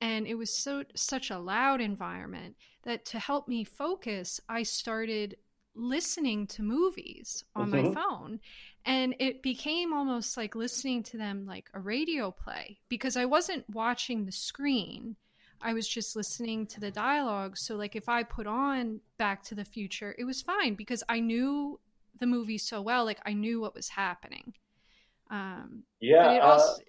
[0.00, 5.36] and it was so such a loud environment that to help me focus I started
[5.74, 7.88] listening to movies on Mhm.
[7.88, 8.40] my phone
[8.84, 13.68] and it became almost like listening to them like a radio play because I wasn't
[13.70, 15.16] watching the screen
[15.64, 19.54] I was just listening to the dialogue so like if I put on Back to
[19.54, 21.78] the Future it was fine because I knew
[22.18, 24.54] the movie so well like I knew what was happening
[25.30, 26.26] um Yeah.
[26.26, 26.82] uh, also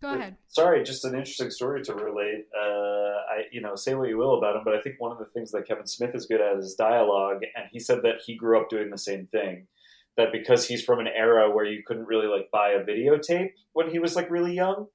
[0.00, 2.46] go ahead Sorry, just an interesting story to relate.
[2.56, 2.62] Uh,
[3.30, 5.26] I, you know, say what you will about him, but I think one of the
[5.26, 8.60] things that Kevin Smith is good at is dialogue, and he said that he grew
[8.60, 9.66] up doing the same thing.
[10.16, 13.88] That because he's from an era where you couldn't really like buy a videotape when
[13.88, 14.86] he was like really young,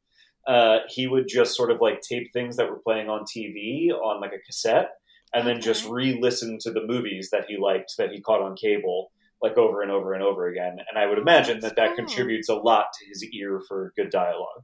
[0.45, 4.19] uh, he would just sort of like tape things that were playing on TV on
[4.19, 4.89] like a cassette,
[5.33, 9.11] and then just re-listen to the movies that he liked that he caught on cable
[9.41, 10.77] like over and over and over again.
[10.89, 14.63] And I would imagine that that contributes a lot to his ear for good dialogue.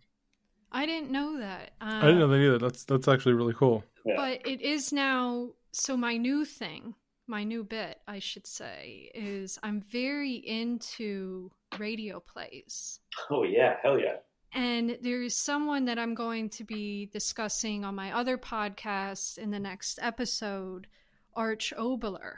[0.71, 2.57] I didn't know that um, I didn't know that either.
[2.59, 3.83] That's that's actually really cool.
[4.05, 4.13] Yeah.
[4.15, 6.95] but it is now so my new thing
[7.27, 13.99] my new bit i should say is i'm very into radio plays Oh yeah, hell
[13.99, 14.15] yeah.
[14.53, 19.51] and there is someone that i'm going to be discussing on my other podcast in
[19.51, 20.87] the next episode
[21.35, 22.37] arch oboler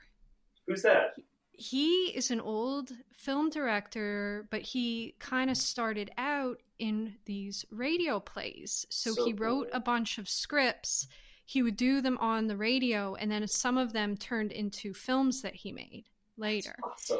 [0.68, 1.14] Who's that?
[1.54, 8.20] He is an old film director, but he kind of started out in these radio
[8.20, 8.86] plays.
[8.90, 9.78] So, So he wrote cool.
[9.78, 11.08] a bunch of scripts.
[11.46, 15.42] He would do them on the radio, and then some of them turned into films
[15.42, 16.06] that he made
[16.38, 16.76] later.
[16.84, 17.20] Awesome.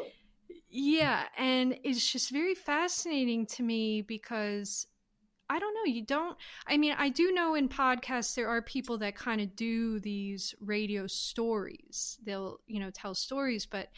[0.70, 4.86] Yeah, and it's just very fascinating to me because
[5.50, 8.96] I don't know, you don't I mean, I do know in podcasts there are people
[8.98, 12.18] that kind of do these radio stories.
[12.24, 13.88] They'll, you know, tell stories, but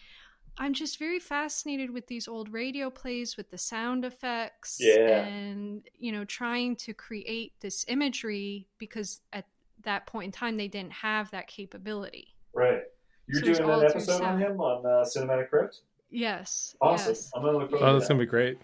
[0.58, 5.24] I'm just very fascinated with these old radio plays with the sound effects Yeah.
[5.26, 9.46] and, you know, trying to create this imagery because at
[9.82, 12.28] that point in time they didn't have that capability.
[12.54, 12.82] Right.
[13.26, 14.42] You're So doing an episode on sound.
[14.42, 15.80] him on uh, Cinematic Crypt?
[16.10, 16.76] Yes.
[16.80, 17.10] Awesome.
[17.14, 17.30] yes.
[17.34, 18.58] I'm gonna look forward Oh, to that's gonna be great.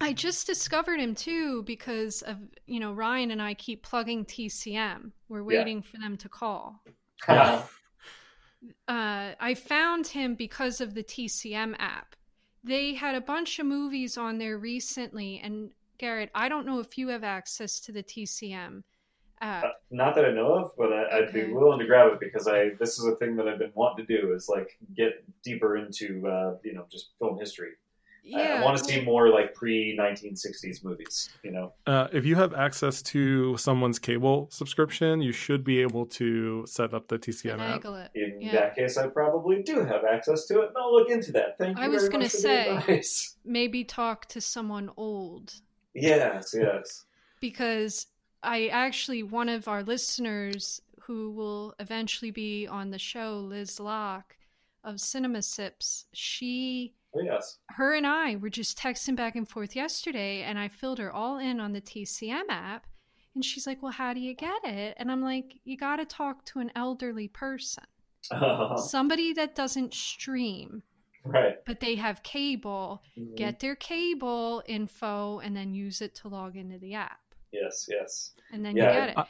[0.00, 5.12] I just discovered him too because of you know Ryan and I keep plugging TCM.
[5.28, 5.58] We're Yeah.
[5.58, 6.82] waiting for them to call.
[8.88, 12.14] Uh, I found him because of the TCM app.
[12.62, 16.98] They had a bunch of movies on there recently, and Garrett, I don't know if
[16.98, 18.82] you have access to the TCM
[19.40, 19.64] app.
[19.64, 22.46] Uh, Not that I know of, but I, I'd be willing to grab it because
[22.46, 25.76] I this is a thing that I've been wanting to do is like get deeper
[25.76, 27.72] into uh, you know just film history.
[28.34, 31.30] I- I, want to see more like pre 1960s movies.
[31.42, 31.72] You know.
[31.86, 36.94] Uh, if you have access to someone's cable subscription, you should be able to set
[36.94, 37.84] up the TCM app.
[37.84, 38.10] it.
[38.14, 38.52] In Yeah.
[38.52, 41.58] that case, I probably do have access to it, and I'll look into that.
[41.58, 45.54] Thank you I was very gonna much for say- Maybe talk to someone old
[45.94, 47.04] Yes, yes.
[47.40, 48.06] because
[48.42, 54.36] I actually one of our listeners who will eventually be on the show, Liz Locke
[54.84, 57.58] of Cinema Sips, she Oh, yes.
[57.70, 61.38] her and I were just texting back and forth yesterday and I filled her all
[61.38, 62.86] in on the TCM app
[63.34, 66.04] and she's like, "Well, how do you get it?" And I'm like, "You got to
[66.04, 67.84] talk to an elderly person.
[68.76, 70.82] Somebody that doesn't stream,
[71.24, 71.56] right.
[71.64, 73.02] but they have cable.
[73.18, 73.36] Mhm.
[73.36, 77.20] Get their cable info and then use it to log into the app."
[77.52, 78.32] Yes, yes.
[78.52, 79.18] And then Yeah, you get it.
[79.18, 79.26] I-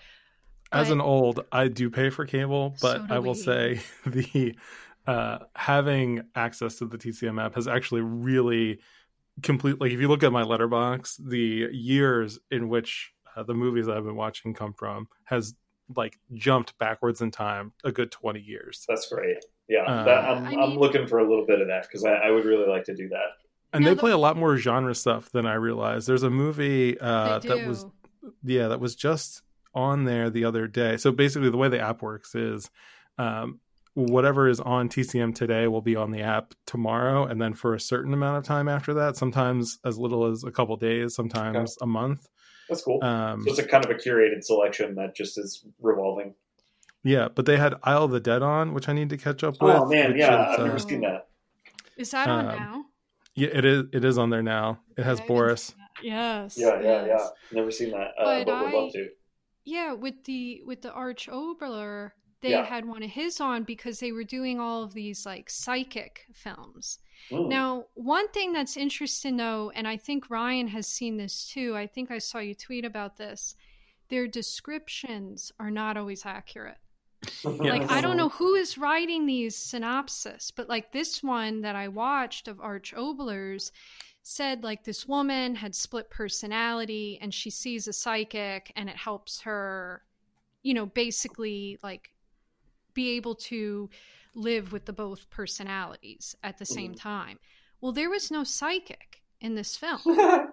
[0.73, 3.39] As But- an old, I do pay for cable, but So I will we.
[3.39, 4.55] say the
[5.11, 8.79] uh, having access to the TCM app has actually really
[9.43, 9.81] complete.
[9.81, 14.05] Like if you look at my Letterboxd, the years in which uh, the movies I've
[14.05, 15.55] been watching come from has
[15.97, 18.85] like jumped backwards in time a good twenty years.
[18.89, 19.39] That's great.
[19.69, 22.13] Yeah, Uh, that, I'm, I I'm looking for a little bit of that because I,
[22.13, 23.27] I would really like to do that.
[23.73, 26.07] And Now they the- play a lot more genre stuff than I realized.
[26.09, 27.87] There's a movie uh, that was
[28.45, 29.43] yeah that was just
[29.75, 32.69] on there the other day so basically the way the app works is
[33.19, 33.61] um,
[33.95, 37.81] whatever is on tcm today will be on the app tomorrow and then for a
[37.81, 41.87] certain amount of time after that sometimes as little as a couple days sometimes a
[41.87, 42.29] month
[42.69, 43.03] That's cool.
[43.03, 46.35] um, so it's a kind of a curated selection that just is revolving.
[47.03, 49.61] yeah but they had isle of the dead on which i need to catch up
[49.61, 51.27] with Oh man, yeah, is, I've never uh, seen that.
[51.97, 52.85] Is that on um, now?
[53.35, 55.87] yeah it is it is on there now it has I boris seen that.
[56.03, 56.57] Yes.
[56.57, 57.21] Yeah, yeah, yes.
[57.53, 57.59] yeah.
[57.61, 59.09] Never seen that, uh, But but, would I- love to.
[59.67, 62.65] Yeah, with the with the Arch Oboler, they Yeah.
[62.65, 66.99] had one of his on because they were doing all of these like psychic films.
[67.31, 67.49] Mm.
[67.49, 71.87] Now, one thing that's interesting though, and I think Ryan has seen this too, I
[71.87, 73.57] think I saw you tweet about this.
[74.09, 76.79] Their descriptions are not always accurate.
[77.45, 81.89] Like I don't know who is writing these synopsis, but like this one that I
[81.89, 83.73] watched of Arch Oboler's
[84.23, 89.41] said like this woman had split personality and she sees a psychic and it helps
[89.43, 90.03] her,
[90.63, 92.11] you know, basically like
[92.95, 93.91] be able to
[94.35, 97.09] live with the both personalities at the same mm-hmm.
[97.09, 97.39] time.
[97.81, 100.01] Well, there was no psychic in this film.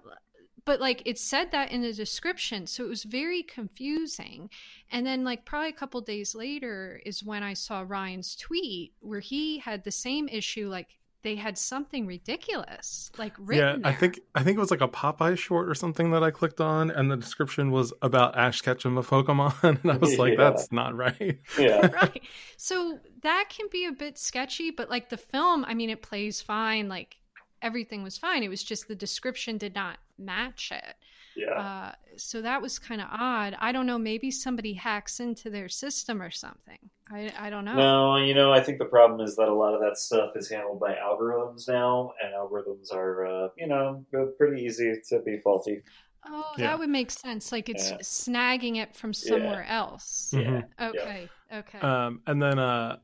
[0.67, 4.49] But like it said that in the description so it was very confusing.
[4.91, 9.21] And then like probably a couple days later is when i saw ryan's tweet where
[9.21, 13.57] he had the same issue like they had something ridiculous like written.
[13.57, 13.99] Yeah, written I there.
[13.99, 16.91] think I think it was like a Popeye short or something that I clicked on,
[16.91, 20.49] and the description was about Ash Ketchum of Pokemon, and I was like, Yeah.
[20.49, 21.87] "That's not right." yeah.
[21.93, 22.21] right
[22.55, 26.41] so that can be a bit sketchy but like the film i mean it plays
[26.41, 27.17] fine like
[27.61, 30.95] everything was fine it was just the description did not match it
[31.37, 31.51] Yeah.
[31.51, 33.55] Uh, so that was kind of odd.
[33.59, 33.99] I don't know.
[33.99, 36.79] Maybe somebody hacks into their system or something.
[37.11, 37.75] I, I don't know.
[37.75, 40.49] No, you know, I think the problem is that a lot of that stuff is
[40.49, 44.03] handled by algorithms now, and algorithms are, uh, you know,
[44.37, 45.83] pretty easy to be faulty.
[46.29, 46.67] Oh, Yeah.
[46.71, 47.51] that would make sense.
[47.51, 47.97] Like it's Yeah.
[47.99, 50.31] snagging it from somewhere else.
[50.35, 50.65] Mhm.
[50.81, 51.29] Okay.
[51.53, 51.79] Okay.
[51.79, 52.97] Um, and then uh,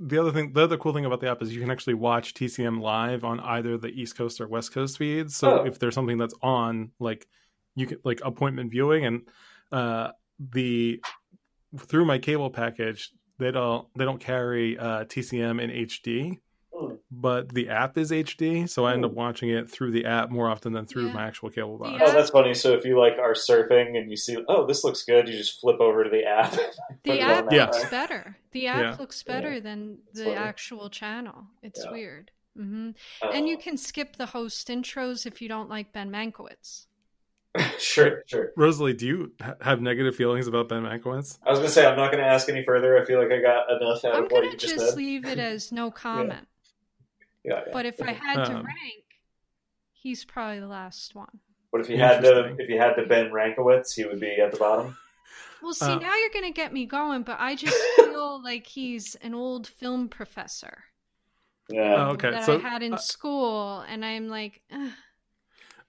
[0.00, 2.34] the other thing, the other cool thing about the app is you can actually watch
[2.34, 5.34] TCM live on either the East Coast or West Coast feeds.
[5.34, 5.64] So Oh.
[5.64, 7.26] if there's something that's on, like
[7.78, 9.22] you can like appointment viewing, and
[9.72, 11.00] uh, the
[11.76, 16.38] through my cable package, they don't they don't carry uh, TCM in HD.
[16.74, 16.94] Hmm.
[17.10, 20.48] But the app is HD, so I end up watching it through the app more
[20.48, 21.14] often than through Yeah.
[21.14, 22.02] my actual cable box.
[22.04, 22.54] Oh, that's funny.
[22.54, 25.60] So if you like are surfing and you see, oh, this looks good, you just
[25.60, 26.52] flip over to the app.
[27.04, 27.64] The app that Yeah.
[27.66, 27.90] looks way.
[27.90, 28.36] better.
[28.52, 28.96] The app Yeah.
[28.98, 30.36] looks better than the funny.
[30.36, 31.46] actual channel.
[31.62, 31.92] It's Yeah.
[31.92, 32.30] weird.
[32.56, 32.90] hmm
[33.22, 36.86] Uh, And you can skip the host intros if you don't like Ben Mankiewicz.
[37.78, 38.52] sure, sure.
[38.56, 41.38] Rosalie, do you ha- have negative feelings about Ben Mankiewicz?
[41.46, 42.96] I was gonna say I'm not gonna ask any further.
[43.00, 44.96] I feel like I got enough out I'm of what gonna you just, just said.
[44.96, 46.46] leave it as no comment.
[47.44, 47.72] Yeah, yeah.
[47.72, 49.04] But if I had to Um, rank,
[49.92, 51.40] he's probably the last one.
[51.72, 54.52] But if you had to, if you had to Ben Rankowitz, he would be at
[54.52, 54.96] the bottom.
[55.60, 58.64] Well, see, Uh, now you're going to get me going, but I just feel like
[58.64, 60.84] he's an old film professor
[61.68, 62.06] Yeah.
[62.06, 64.92] Oh, okay, that so, I had in uh, school, and I'm like, Ugh.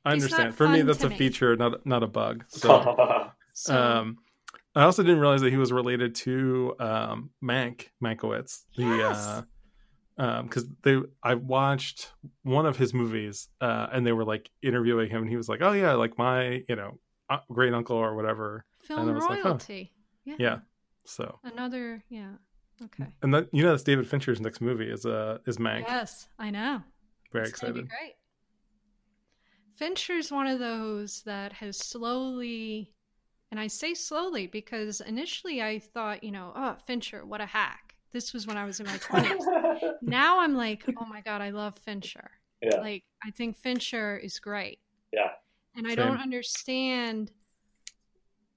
[0.06, 0.56] I understand.
[0.56, 1.18] For me, that's a me.
[1.18, 2.46] feature, not not a bug.
[2.54, 4.18] So, so um,
[4.74, 8.62] I also didn't realize that he was related to um, Mank Mankiewicz.
[8.78, 9.44] The Yes.
[10.18, 15.10] uh, because they I watched one of his movies, uh, and they were like interviewing
[15.10, 18.16] him, and he was like, "Oh yeah, like my you know uh, great uncle or
[18.16, 19.50] whatever." film I was like, huh.
[19.50, 19.92] royalty.
[20.24, 20.36] Yeah.
[20.40, 20.58] Yeah.
[21.06, 22.32] So, Another, yeah.
[22.82, 23.06] Okay.
[23.22, 25.82] and that you know that's David Fincher's next movie is uh is Mank.
[25.88, 26.82] Yes, I know.
[27.34, 27.90] Very It's gonna be excited.
[27.90, 28.14] great.
[29.80, 32.92] Fincher's one of those that has slowly,
[33.50, 37.96] and I say slowly because initially I thought, you know, oh, Fincher, what a hack.
[38.12, 39.94] This was when I was in my 20s.
[40.02, 42.30] now I'm like, oh my God, I love Fincher.
[42.62, 42.76] yeah.
[42.82, 44.80] Like, I think Fincher is great.
[45.14, 45.30] Yeah.
[45.78, 46.08] And I Same.
[46.08, 47.32] don't understand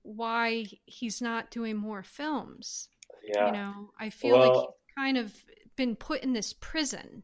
[0.03, 2.89] why he's not doing more films.
[3.33, 3.47] Yeah.
[3.47, 5.33] You know, I feel like Well- he's kind of
[5.77, 7.23] been put in this prison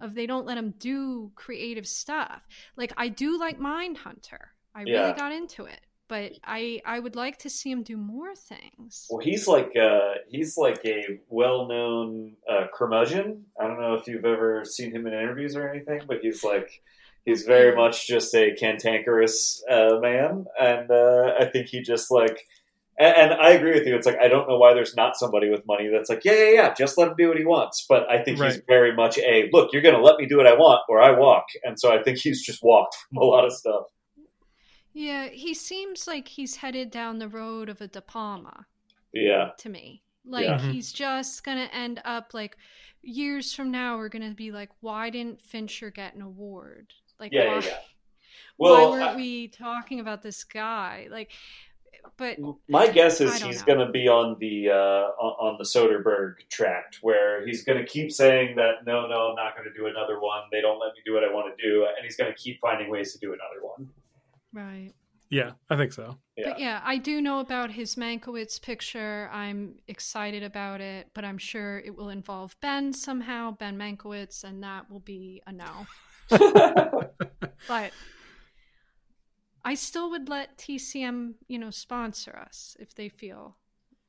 [0.00, 2.46] of they don't let him do creative stuff.
[2.76, 4.38] Like I do like Mindhunter.
[4.74, 5.00] I Yeah.
[5.00, 9.06] really got into it, but I I would like to see him do more things.
[9.10, 13.46] Well, he's like uh, he's like a well-known uh, curmudgeon.
[13.60, 16.82] I don't know if you've ever seen him in interviews or anything, but he's like
[17.24, 22.46] he's very much just a cantankerous uh, man, and uh, I think he just like.
[22.98, 23.94] And, and I agree with you.
[23.94, 26.50] It's like I don't know why there's not somebody with money that's like, yeah, yeah,
[26.50, 27.84] yeah, just let him do what he wants.
[27.88, 29.72] But I think he's very much a look.
[29.72, 31.44] You're going to let me do what I want, or I walk.
[31.64, 33.84] And so I think he's just walked from a lot of stuff.
[34.94, 38.64] Yeah, he seems like he's headed down the road of a De Palma.
[39.12, 40.02] Yeah, to me.
[40.24, 40.58] Like Yeah.
[40.58, 42.56] He's just gonna end up like
[43.02, 46.92] years from now we're gonna be like, why didn't Fincher get an award?
[47.20, 47.76] Like Yeah, why, yeah, yeah.
[48.56, 51.08] why weren't I- we talking about this guy?
[51.10, 51.30] Like
[52.16, 52.38] but
[52.68, 56.98] My guess is he's going to be on the uh, on on the Soderbergh tract,
[57.02, 60.20] where he's going to keep saying that no, no, I'm not going to do another
[60.20, 60.42] one.
[60.50, 62.60] They don't let me do what I want to do, and he's going to keep
[62.60, 63.88] finding ways to do another one.
[64.52, 64.92] right.
[65.28, 66.16] Yeah, I think so.
[66.36, 69.28] Yeah, But yeah, I do know about his Mankiewicz picture.
[69.32, 74.62] I'm excited about it, but I'm sure it will involve Ben somehow, Ben Mankiewicz, and
[74.62, 75.86] that will be a no.
[77.68, 77.92] But
[79.66, 83.56] I still would let TCM, you know, sponsor us if they feel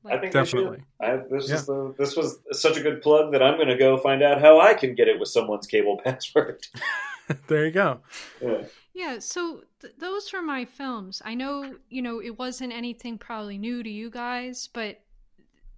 [0.05, 0.84] I think Definitely.
[1.01, 1.24] I should.
[1.24, 1.55] I, this Yeah.
[1.55, 4.39] is the this was such a good plug that I'm going to go find out
[4.39, 6.66] how I can get it with someone's cable password.
[7.47, 7.99] there you go.
[8.41, 8.64] Yeah.
[8.93, 11.22] Yeah, so th- those were my films.
[11.26, 15.01] I know, you know, it wasn't anything probably new to you guys, but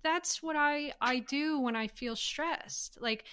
[0.03, 2.97] that's what I I do when I feel stressed.
[3.01, 3.23] Like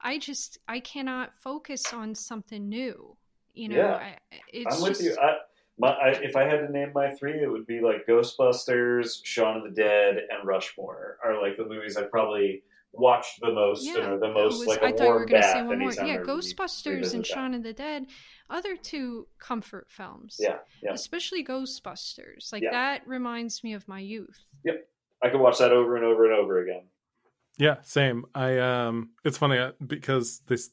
[0.00, 3.16] I just I cannot focus on something new.
[3.54, 3.94] You know, Yeah.
[3.96, 4.16] I,
[4.52, 5.16] it's I'm with just, you.
[5.20, 5.38] I,
[5.78, 9.56] my, I, if I had to name my three, it would be like Ghostbusters, Shaun
[9.56, 12.62] of the Dead, and Rushmore are like the movies I probably
[12.92, 15.26] watched the most and are the most was- like a I thought you were warm
[15.26, 15.92] gonna bath say one more.
[15.92, 17.26] Yeah, Ghostbusters and that.
[17.26, 18.06] Shaun of the Dead,
[18.50, 20.36] other two comfort films.
[20.38, 20.92] Yeah, yeah.
[20.92, 22.52] Especially Ghostbusters.
[22.52, 22.70] Like Yeah.
[22.70, 24.44] that reminds me of my youth.
[24.64, 24.86] Yep,
[25.24, 26.82] I could watch that over and over and over again.
[27.58, 28.26] Yeah, same.
[28.34, 30.70] I um, it's funny uh, because this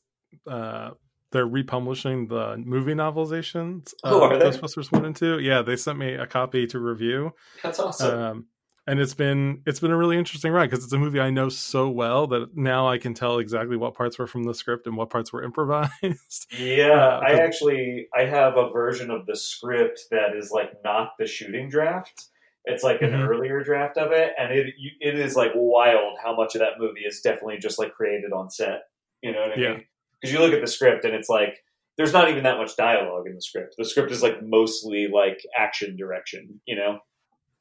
[0.48, 0.92] uh,
[1.32, 3.94] they're republishing the movie novelizations.
[4.04, 4.42] Oh, of?
[4.42, 5.40] Ghostbusters one and two.
[5.40, 7.34] Yeah, they sent me a copy to review.
[7.64, 8.22] That's awesome.
[8.24, 8.46] Um,
[8.88, 11.50] and it's been it's been a really interesting ride because it's a movie I know
[11.50, 14.98] so well that now I can tell exactly what parts were from the script and
[14.98, 16.48] what parts were improvised.
[16.52, 21.12] Yeah, Uh, I actually I have a version of the script that is like not
[21.18, 22.26] the shooting draft.
[22.66, 23.28] It's like an Mhm.
[23.28, 27.02] earlier draft of it, and it it is like wild how much of that movie
[27.06, 28.82] is definitely just like created on set.
[29.22, 29.74] You know what I Yeah.
[29.74, 29.86] mean?
[30.22, 31.58] Because you look at the script and it's like
[31.98, 33.76] there's not even that much dialogue in the script.
[33.78, 36.62] The script is like mostly like action direction.
[36.66, 37.00] You know?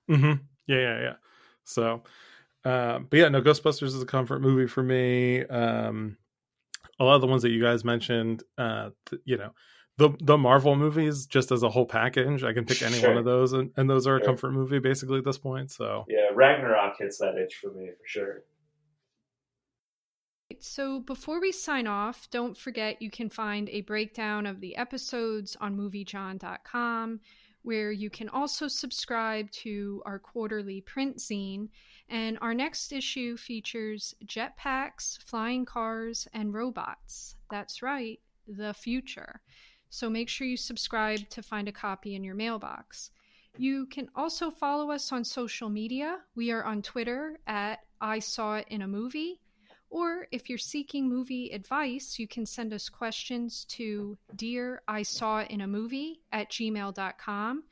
[0.08, 0.32] hmm
[0.66, 1.14] Yeah, yeah, yeah.
[1.64, 2.02] So,
[2.64, 5.44] uh, but yeah, no, Ghostbusters is a comfort movie for me.
[5.46, 6.16] Um,
[6.98, 9.52] a lot of the ones that you guys mentioned, uh, th- you know,
[9.96, 13.08] the the Marvel movies just as a whole package, I can pick any Sure.
[13.08, 15.70] one of those, and, and those are a comfort movie basically at this point.
[15.70, 18.42] So, Yeah, Ragnarok hits that itch for me for sure.
[20.62, 25.56] So before we sign off, don't forget you can find a breakdown of the episodes
[25.60, 27.20] on moviejawn.com,
[27.62, 31.68] where you can also subscribe to our quarterly print zine.
[32.08, 37.36] And our next issue features jetpacks, flying cars, and robots.
[37.50, 39.40] That's right, the future.
[39.88, 43.10] So make sure you subscribe to find a copy in your mailbox.
[43.56, 46.18] You can also follow us on social media.
[46.34, 49.40] We are on Twitter at I Saw It in a Movie.
[49.90, 55.42] Or if you're seeking movie advice, you can send us questions to Dear I Saw
[55.42, 57.64] in a Movie at gmail.com.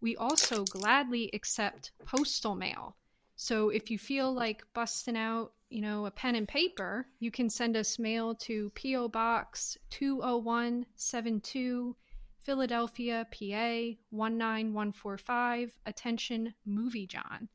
[0.00, 2.96] We also gladly accept postal mail.
[3.36, 7.50] So if you feel like busting out, you know, a pen and paper, you can
[7.50, 9.08] send us mail to P.O.
[9.08, 11.94] Box 20172,
[12.38, 15.78] Philadelphia, PA 19145.
[15.84, 17.50] Attention, Movie Jawn.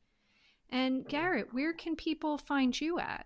[0.69, 3.25] And Garrett, where can people find you at?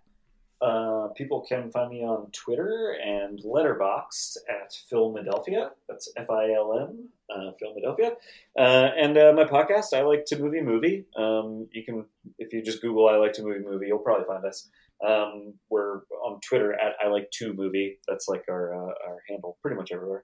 [0.62, 5.70] Uh, people can find me on Twitter and Letterboxd at Filmadelphia.
[5.88, 8.12] That's F I L M, uh, Filmadelphia.
[8.58, 11.06] Uh, and uh, my podcast, I Like to Movie Movie.
[11.18, 12.06] Um, you can,
[12.40, 14.70] if you just Google I Like to Movie Movie, you'll probably find us.
[15.06, 18.00] Um, we're on Twitter at I Like to Movie.
[18.08, 20.24] That's like our, uh, our handle pretty much everywhere.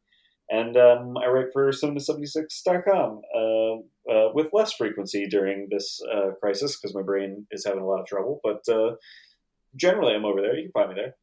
[0.49, 6.77] And um, I write for cinema76.com uh, uh, with less frequency during this uh, crisis
[6.77, 8.41] because my brain is having a lot of trouble.
[8.43, 8.95] But uh,
[9.75, 10.55] generally I'm over there.
[10.55, 11.15] You can find me there.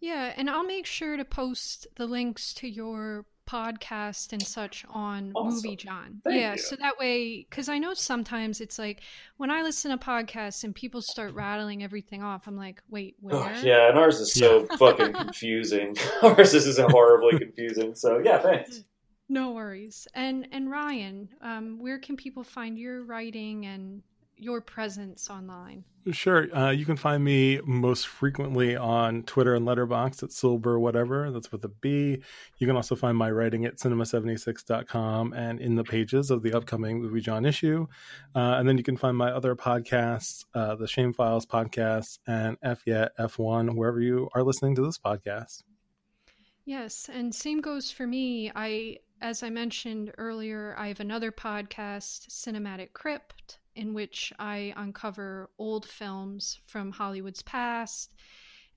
[0.00, 5.32] Yeah, and I'll make sure to post the links to your podcast and such on
[5.34, 5.54] Awesome.
[5.54, 6.20] Movie Jawn.
[6.24, 6.58] Thank yeah, you.
[6.58, 9.02] so that way, because I know sometimes it's like
[9.36, 13.36] when I listen to podcasts and people start rattling everything off, I'm like, wait, where?
[13.36, 15.96] Oh, yeah, and ours is so fucking confusing.
[16.22, 17.94] ours is horribly confusing.
[17.94, 18.84] So yeah, thanks.
[19.28, 20.06] No worries.
[20.14, 24.02] And and Ryan, um, where can people find your writing and
[24.36, 25.84] your presence online?
[26.12, 26.54] Sure.
[26.56, 31.30] Uh, you can find me most frequently on Twitter and Letterboxd at Silber whatever.
[31.30, 32.22] That's with a B.
[32.58, 37.00] You can also find my writing at cinema76.com and in the pages of the upcoming
[37.00, 37.86] Movie Jawn issue.
[38.34, 42.56] Uh, and then you can find my other podcasts, uh, the Shame Files podcast and
[42.62, 45.64] F Yet F1, wherever you are listening to this podcast.
[46.64, 48.50] Yes, and same goes for me.
[48.54, 55.50] I as I mentioned earlier, I have another podcast, Cinematic Crypt, in which I uncover
[55.58, 58.14] old films from Hollywood's past.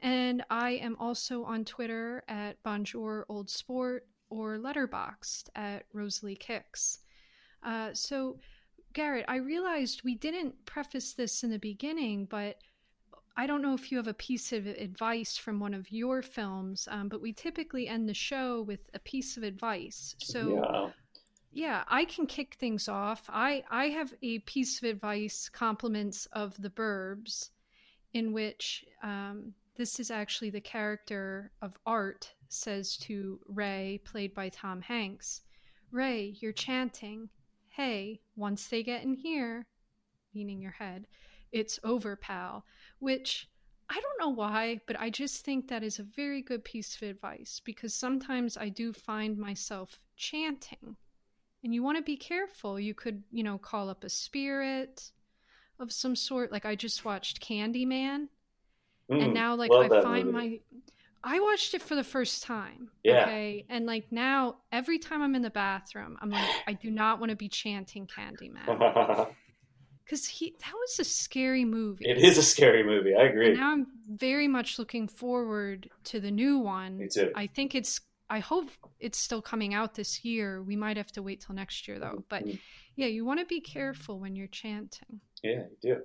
[0.01, 6.99] And I am also on Twitter at Bonjour Old Sport or Letterboxd at Rosalie Kicks.
[7.63, 8.39] Uh, so,
[8.93, 12.57] Garrett, I realized we didn't preface this in the beginning, but
[13.35, 16.87] I don't know if you have a piece of advice from one of your films,
[16.91, 20.15] um, but we typically end the show with a piece of advice.
[20.19, 20.89] So, yeah.
[21.51, 23.23] Yeah, I can kick things off.
[23.29, 27.49] I I have a piece of advice, compliments of the Burbs,
[28.13, 34.49] in which um, this is actually the character of Art says to Ray, played by
[34.49, 35.41] Tom Hanks,
[35.91, 37.29] Ray, you're chanting.
[37.69, 39.65] Hey, once they get in here,
[40.33, 41.07] meaning your head,
[41.51, 42.65] It's over, pal.
[42.99, 43.49] Which
[43.89, 47.03] I don't know why, but I just think that is a very good piece of
[47.07, 50.95] advice because sometimes I do find myself chanting.
[51.63, 52.79] And you want to be careful.
[52.79, 55.11] You could, you know, call up a spirit
[55.79, 56.51] of some sort.
[56.51, 58.27] Like I just watched Candyman.
[59.11, 60.61] Mm, and now like I find movie.
[60.71, 60.79] my
[61.23, 62.89] I watched it for the first time.
[63.03, 63.23] Yeah.
[63.23, 63.65] Okay.
[63.69, 67.31] And like now every time I'm in the bathroom, I'm like, I do not want
[67.31, 69.27] to be chanting Candyman.
[70.05, 72.03] Because he that was a scary movie.
[72.09, 73.13] it is a scary movie.
[73.13, 73.49] I agree.
[73.49, 76.97] And now I'm very much looking forward to the new one.
[76.97, 77.31] Me too.
[77.35, 78.69] I think it's I hope
[78.99, 80.61] it's still coming out this year.
[80.61, 82.23] We might have to wait till next year though.
[82.29, 82.59] But Mhm.
[82.95, 85.21] yeah, you want to be careful when you're chanting.
[85.43, 86.03] Yeah, you do.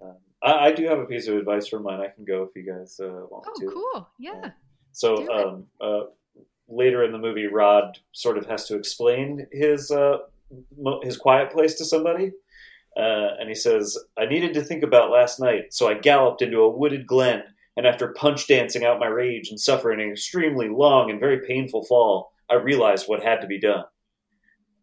[0.00, 2.00] Um, I, I do have a piece of advice for mine.
[2.00, 3.66] I can go if you guys uh, want Oh, to.
[3.66, 4.08] Oh, cool.
[4.18, 4.50] Yeah.
[4.92, 6.04] So um, uh,
[6.68, 10.18] later in the movie, Rod sort of has to explain his uh,
[10.78, 12.32] mo- his quiet place to somebody,
[12.96, 16.60] uh, and he says, "I needed to think about last night, so I galloped into
[16.60, 17.44] a wooded glen,
[17.76, 21.84] and after punch dancing out my rage and suffering an extremely long and very painful
[21.84, 23.84] fall, I realized what had to be done."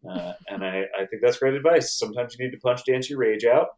[0.08, 1.98] Uh, and I, I think that's great advice.
[1.98, 3.68] Sometimes you need to punch dance your rage out,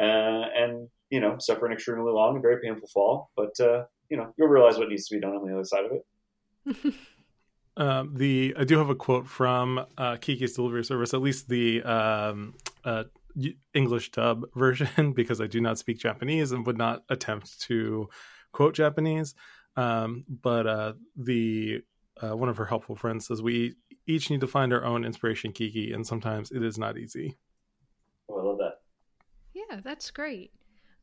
[0.00, 4.16] uh, and you know, suffer an extremely long and very painful fall, but uh, you
[4.16, 6.94] know, you'll realize what needs to be done on the other side of it.
[7.78, 11.82] Um, the I do have a quote from uh, Kiki's Delivery Service, at least the
[11.82, 12.54] um,
[12.84, 13.04] uh,
[13.74, 18.08] English dub version, because I do not speak Japanese and would not attempt to
[18.56, 19.34] quote Japanese.
[19.76, 21.82] Um, but uh, the
[22.22, 23.74] uh, one of her helpful friends says we
[24.06, 27.36] each need to find our own inspiration, Kiki, and sometimes it is not easy.
[28.30, 28.80] Oh, I love that.
[29.52, 30.52] Yeah, that's great.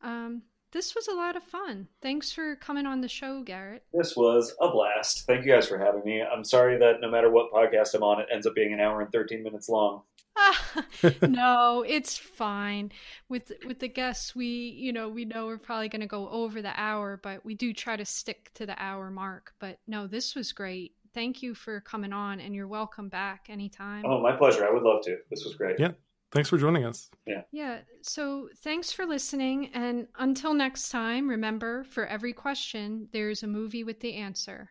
[0.02, 1.86] Um, this was a lot of fun.
[2.02, 3.84] Thanks for coming on the show, Garrett.
[3.92, 5.24] This was a blast.
[5.24, 6.20] Thank you guys for having me.
[6.20, 9.00] I'm sorry that no matter what podcast I'm on, it ends up being an hour
[9.00, 10.02] and 13 minutes long.
[11.22, 12.92] no, it's fine.
[13.28, 16.62] With with the guests, we you know we know we're probably going to go over
[16.62, 19.52] the hour, but we do try to stick to the hour mark.
[19.58, 20.92] But no, this was great.
[21.12, 24.04] Thank you for coming on, and you're welcome back anytime.
[24.04, 24.66] Oh, my pleasure.
[24.66, 25.16] I would love to.
[25.30, 25.78] This was great.
[25.78, 25.92] Yeah.
[26.32, 27.08] Thanks for joining us.
[27.26, 27.42] Yeah.
[27.52, 27.78] Yeah.
[28.02, 33.84] So thanks for listening, and until next time, remember for every question, there's a movie
[33.84, 34.70] with the answer.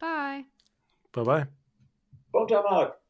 [0.00, 0.44] Bye.
[1.12, 1.46] Bye bye.
[2.32, 3.01] Bone Tomahawk.